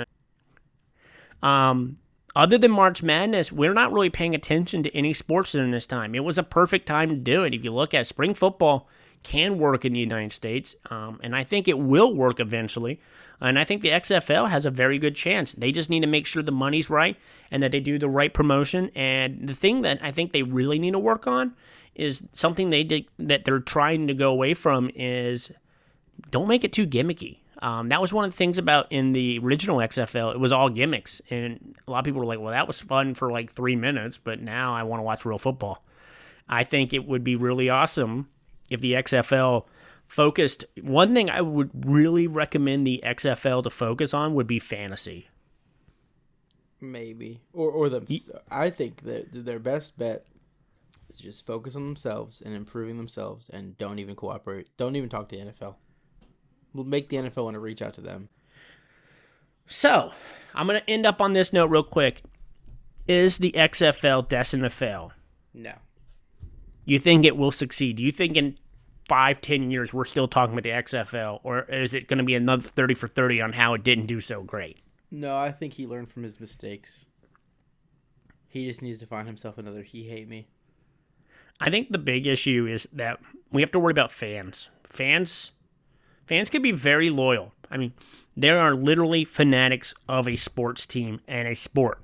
Um, 1.41 1.97
other 2.35 2.57
than 2.57 2.71
March 2.71 3.01
Madness, 3.01 3.51
we're 3.51 3.73
not 3.73 3.91
really 3.91 4.09
paying 4.09 4.35
attention 4.35 4.83
to 4.83 4.95
any 4.95 5.13
sports 5.13 5.51
during 5.53 5.71
this 5.71 5.87
time. 5.87 6.15
It 6.15 6.23
was 6.23 6.37
a 6.37 6.43
perfect 6.43 6.85
time 6.85 7.09
to 7.09 7.15
do 7.15 7.43
it. 7.43 7.53
If 7.53 7.63
you 7.63 7.73
look 7.73 7.93
at 7.93 8.07
spring 8.07 8.33
football, 8.33 8.87
can 9.23 9.59
work 9.59 9.85
in 9.85 9.93
the 9.93 9.99
United 9.99 10.31
States, 10.31 10.75
um, 10.89 11.19
and 11.23 11.35
I 11.35 11.43
think 11.43 11.67
it 11.67 11.77
will 11.77 12.13
work 12.13 12.39
eventually. 12.39 12.99
And 13.39 13.57
I 13.57 13.63
think 13.63 13.81
the 13.81 13.89
XFL 13.89 14.49
has 14.49 14.65
a 14.65 14.71
very 14.71 14.99
good 14.99 15.15
chance. 15.15 15.53
They 15.53 15.71
just 15.71 15.89
need 15.89 16.01
to 16.01 16.07
make 16.07 16.27
sure 16.27 16.43
the 16.43 16.51
money's 16.51 16.89
right 16.89 17.17
and 17.49 17.63
that 17.63 17.71
they 17.71 17.79
do 17.79 17.97
the 17.97 18.09
right 18.09 18.31
promotion. 18.31 18.91
And 18.95 19.47
the 19.47 19.55
thing 19.55 19.81
that 19.81 19.99
I 20.01 20.11
think 20.11 20.31
they 20.31 20.43
really 20.43 20.77
need 20.77 20.91
to 20.91 20.99
work 20.99 21.25
on 21.25 21.53
is 21.95 22.23
something 22.31 22.69
they 22.69 22.83
did 22.83 23.05
that 23.17 23.43
they're 23.43 23.59
trying 23.59 24.07
to 24.07 24.13
go 24.13 24.29
away 24.29 24.53
from 24.53 24.91
is 24.93 25.51
don't 26.29 26.47
make 26.47 26.63
it 26.63 26.71
too 26.71 26.85
gimmicky. 26.85 27.39
Um, 27.63 27.89
that 27.89 28.01
was 28.01 28.13
one 28.13 28.25
of 28.25 28.31
the 28.31 28.37
things 28.37 28.57
about 28.57 28.91
in 28.91 29.11
the 29.11 29.39
original 29.39 29.77
XFL. 29.77 30.33
It 30.33 30.39
was 30.39 30.51
all 30.51 30.69
gimmicks, 30.69 31.21
and 31.29 31.75
a 31.87 31.91
lot 31.91 31.99
of 31.99 32.05
people 32.05 32.19
were 32.19 32.25
like, 32.25 32.39
"Well, 32.39 32.51
that 32.51 32.65
was 32.65 32.79
fun 32.79 33.13
for 33.13 33.31
like 33.31 33.51
three 33.51 33.75
minutes, 33.75 34.17
but 34.17 34.41
now 34.41 34.73
I 34.73 34.81
want 34.81 34.99
to 34.99 35.03
watch 35.03 35.25
real 35.25 35.37
football." 35.37 35.83
I 36.49 36.63
think 36.63 36.91
it 36.91 37.07
would 37.07 37.23
be 37.23 37.35
really 37.35 37.69
awesome 37.69 38.29
if 38.71 38.81
the 38.81 38.93
XFL 38.93 39.65
focused. 40.07 40.65
One 40.81 41.13
thing 41.13 41.29
I 41.29 41.41
would 41.41 41.85
really 41.85 42.27
recommend 42.27 42.85
the 42.85 43.01
XFL 43.05 43.63
to 43.63 43.69
focus 43.69 44.13
on 44.13 44.33
would 44.33 44.47
be 44.47 44.59
fantasy. 44.59 45.27
Maybe, 46.79 47.41
or 47.53 47.69
or 47.69 47.89
the. 47.89 48.41
I 48.49 48.71
think 48.71 49.03
that 49.03 49.27
their 49.31 49.59
best 49.59 49.99
bet 49.99 50.25
is 51.09 51.19
just 51.19 51.45
focus 51.45 51.75
on 51.75 51.83
themselves 51.83 52.41
and 52.41 52.55
improving 52.55 52.97
themselves 52.97 53.49
and 53.49 53.77
don't 53.77 53.99
even 53.99 54.15
cooperate. 54.15 54.67
Don't 54.77 54.95
even 54.95 55.09
talk 55.09 55.29
to 55.29 55.37
the 55.37 55.43
NFL. 55.43 55.75
We'll 56.73 56.85
make 56.85 57.09
the 57.09 57.17
NFL 57.17 57.43
want 57.43 57.55
to 57.55 57.59
reach 57.59 57.81
out 57.81 57.93
to 57.95 58.01
them. 58.01 58.29
So, 59.67 60.11
I'm 60.53 60.67
going 60.67 60.79
to 60.79 60.89
end 60.89 61.05
up 61.05 61.21
on 61.21 61.33
this 61.33 61.53
note 61.53 61.69
real 61.69 61.83
quick. 61.83 62.23
Is 63.07 63.37
the 63.37 63.51
XFL 63.51 64.27
destined 64.27 64.63
to 64.63 64.69
fail? 64.69 65.11
No. 65.53 65.73
You 66.85 66.99
think 66.99 67.25
it 67.25 67.37
will 67.37 67.51
succeed? 67.51 67.97
Do 67.97 68.03
you 68.03 68.11
think 68.11 68.35
in 68.35 68.55
five, 69.07 69.41
ten 69.41 69.71
years 69.71 69.93
we're 69.93 70.05
still 70.05 70.27
talking 70.27 70.53
about 70.53 70.63
the 70.63 70.69
XFL, 70.69 71.41
or 71.43 71.63
is 71.63 71.93
it 71.93 72.07
going 72.07 72.17
to 72.19 72.23
be 72.23 72.35
another 72.35 72.63
thirty 72.63 72.93
for 72.93 73.07
thirty 73.07 73.41
on 73.41 73.53
how 73.53 73.73
it 73.73 73.83
didn't 73.83 74.05
do 74.05 74.21
so 74.21 74.43
great? 74.43 74.79
No, 75.11 75.35
I 75.37 75.51
think 75.51 75.73
he 75.73 75.85
learned 75.85 76.09
from 76.09 76.23
his 76.23 76.39
mistakes. 76.39 77.05
He 78.47 78.65
just 78.67 78.81
needs 78.81 78.99
to 78.99 79.05
find 79.05 79.27
himself 79.27 79.57
another 79.57 79.83
he 79.83 80.09
hate 80.09 80.27
me. 80.27 80.47
I 81.59 81.69
think 81.69 81.91
the 81.91 81.97
big 81.97 82.25
issue 82.25 82.67
is 82.69 82.87
that 82.91 83.19
we 83.51 83.61
have 83.61 83.71
to 83.71 83.79
worry 83.79 83.91
about 83.91 84.11
fans. 84.11 84.69
Fans 84.85 85.51
fans 86.25 86.49
can 86.49 86.61
be 86.61 86.71
very 86.71 87.09
loyal. 87.09 87.53
I 87.69 87.77
mean, 87.77 87.93
there 88.35 88.59
are 88.59 88.73
literally 88.73 89.25
fanatics 89.25 89.93
of 90.07 90.27
a 90.27 90.35
sports 90.35 90.87
team 90.87 91.19
and 91.27 91.47
a 91.47 91.55
sport. 91.55 92.01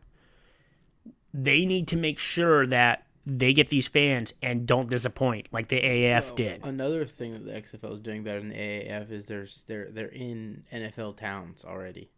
They 1.33 1.65
need 1.65 1.87
to 1.87 1.97
make 1.97 2.19
sure 2.19 2.67
that 2.67 3.06
they 3.29 3.51
get 3.51 3.67
these 3.67 3.87
fans 3.87 4.33
and 4.41 4.65
don't 4.65 4.89
disappoint 4.89 5.49
like 5.51 5.67
the 5.67 5.81
AAF 5.81 6.33
did. 6.37 6.63
Another 6.63 7.03
thing 7.03 7.33
that 7.33 7.45
the 7.45 7.51
XFL 7.51 7.95
is 7.95 7.99
doing 7.99 8.23
better 8.23 8.39
than 8.39 8.47
the 8.49 8.55
AAF 8.55 9.11
is 9.11 9.25
there's 9.25 9.63
they're 9.67 9.91
they're 9.91 10.07
in 10.07 10.63
NFL 10.73 11.17
towns 11.17 11.65
already. 11.65 12.09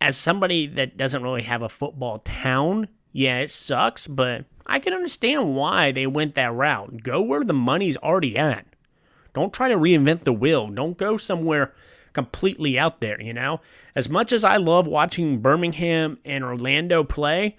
As 0.00 0.16
somebody 0.16 0.66
that 0.66 0.96
doesn't 0.96 1.22
really 1.22 1.42
have 1.42 1.62
a 1.62 1.68
football 1.68 2.18
town, 2.18 2.88
yeah, 3.12 3.38
it 3.38 3.50
sucks, 3.52 4.08
but 4.08 4.44
I 4.66 4.80
can 4.80 4.92
understand 4.92 5.54
why 5.54 5.92
they 5.92 6.06
went 6.06 6.34
that 6.34 6.52
route. 6.52 7.04
Go 7.04 7.20
where 7.22 7.44
the 7.44 7.52
money's 7.52 7.96
already 7.98 8.36
at. 8.36 8.66
Don't 9.34 9.52
try 9.52 9.68
to 9.68 9.76
reinvent 9.76 10.24
the 10.24 10.32
wheel. 10.32 10.66
Don't 10.68 10.98
go 10.98 11.16
somewhere 11.16 11.72
completely 12.12 12.76
out 12.76 13.00
there, 13.00 13.20
you 13.20 13.32
know? 13.32 13.60
As 13.94 14.08
much 14.08 14.32
as 14.32 14.42
I 14.42 14.56
love 14.56 14.88
watching 14.88 15.38
Birmingham 15.38 16.18
and 16.24 16.42
Orlando 16.42 17.04
play, 17.04 17.56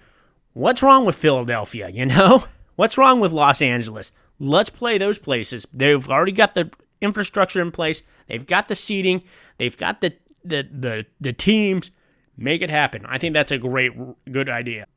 what's 0.54 0.84
wrong 0.84 1.06
with 1.06 1.16
Philadelphia, 1.16 1.90
you 1.90 2.06
know? 2.06 2.46
What's 2.78 2.98
wrong 2.98 3.20
with 3.20 3.32
Los 3.32 3.62
Angeles? 3.62 4.12
Let's 4.40 4.72
play 4.72 4.98
those 4.98 5.20
places. 5.20 5.68
They've 5.72 6.10
already 6.10 6.32
got 6.32 6.56
the 6.56 6.72
infrastructure 7.00 7.62
in 7.62 7.70
place. 7.70 8.02
They've 8.28 8.46
got 8.46 8.70
the 8.70 8.76
seating. 8.76 9.22
They've 9.58 9.78
got 9.78 10.02
the 10.02 10.16
the 10.44 10.68
the, 10.72 11.06
the 11.20 11.34
teams. 11.34 11.92
Make 12.38 12.64
it 12.64 12.72
happen. 12.72 13.06
I 13.06 13.20
think 13.20 13.34
that's 13.34 13.52
a 13.52 13.60
great 13.60 13.92
good 14.32 14.50
idea. 14.50 14.88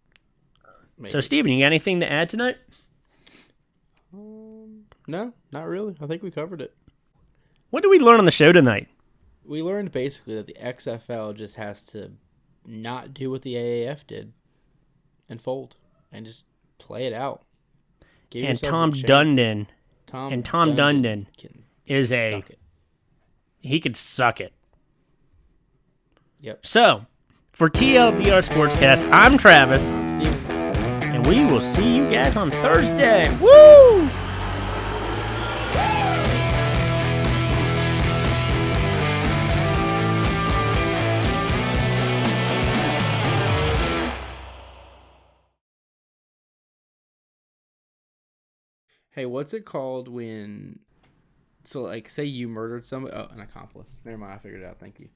Maybe. 0.96 1.10
So, 1.10 1.20
Steven, 1.20 1.52
you 1.52 1.60
got 1.60 1.66
anything 1.66 2.00
to 2.00 2.10
add 2.10 2.30
tonight? 2.30 2.56
Um, 4.14 4.84
no, 5.06 5.34
not 5.52 5.66
really. 5.66 5.96
I 6.00 6.06
think 6.06 6.22
we 6.22 6.30
covered 6.30 6.62
it. 6.62 6.72
What 7.70 7.82
did 7.82 7.88
we 7.88 7.98
learn 7.98 8.18
on 8.18 8.24
the 8.24 8.30
show 8.30 8.52
tonight? 8.52 8.88
We 9.44 9.60
learned 9.60 9.92
basically 9.92 10.36
that 10.36 10.46
the 10.46 10.54
XFL 10.54 11.36
just 11.36 11.56
has 11.56 11.84
to 11.86 12.12
not 12.64 13.12
do 13.12 13.30
what 13.30 13.42
the 13.42 13.56
AAF 13.56 14.06
did 14.06 14.32
and 15.28 15.40
fold 15.40 15.76
and 16.12 16.24
just 16.26 16.46
play 16.78 17.06
it 17.06 17.12
out. 17.12 17.42
Give 18.30 18.44
And 18.44 18.60
Tom. 18.62 18.92
Dundon, 18.92 19.66
Tom 20.06 20.32
and 20.32 20.44
Tom 20.44 20.74
Dundon 20.76 21.26
can 21.36 21.64
is 21.86 22.10
a- 22.12 22.32
suck 22.32 22.50
it. 22.50 22.58
he 23.60 23.80
could 23.80 23.96
suck 23.96 24.40
it. 24.40 24.52
Yep. 26.40 26.66
So, 26.66 27.06
for 27.52 27.70
TLDR 27.70 28.42
Sportscast, 28.46 29.08
I'm 29.12 29.38
Travis, 29.38 29.88
Steven. 29.88 30.50
and 30.50 31.26
we 31.26 31.44
will 31.44 31.60
see 31.60 31.96
you 31.96 32.10
guys 32.10 32.36
on 32.36 32.50
Thursday. 32.50 33.28
Woo! 33.40 34.08
Hey, 49.14 49.26
what's 49.26 49.54
it 49.54 49.64
called 49.64 50.08
when? 50.08 50.80
So, 51.62 51.82
like, 51.82 52.08
say 52.08 52.24
you 52.24 52.48
murdered 52.48 52.84
somebody. 52.84 53.14
Oh, 53.16 53.28
an 53.30 53.40
accomplice. 53.40 54.02
Never 54.04 54.18
mind. 54.18 54.32
I 54.34 54.38
figured 54.38 54.62
it 54.62 54.66
out. 54.66 54.80
Thank 54.80 54.98
you. 54.98 55.08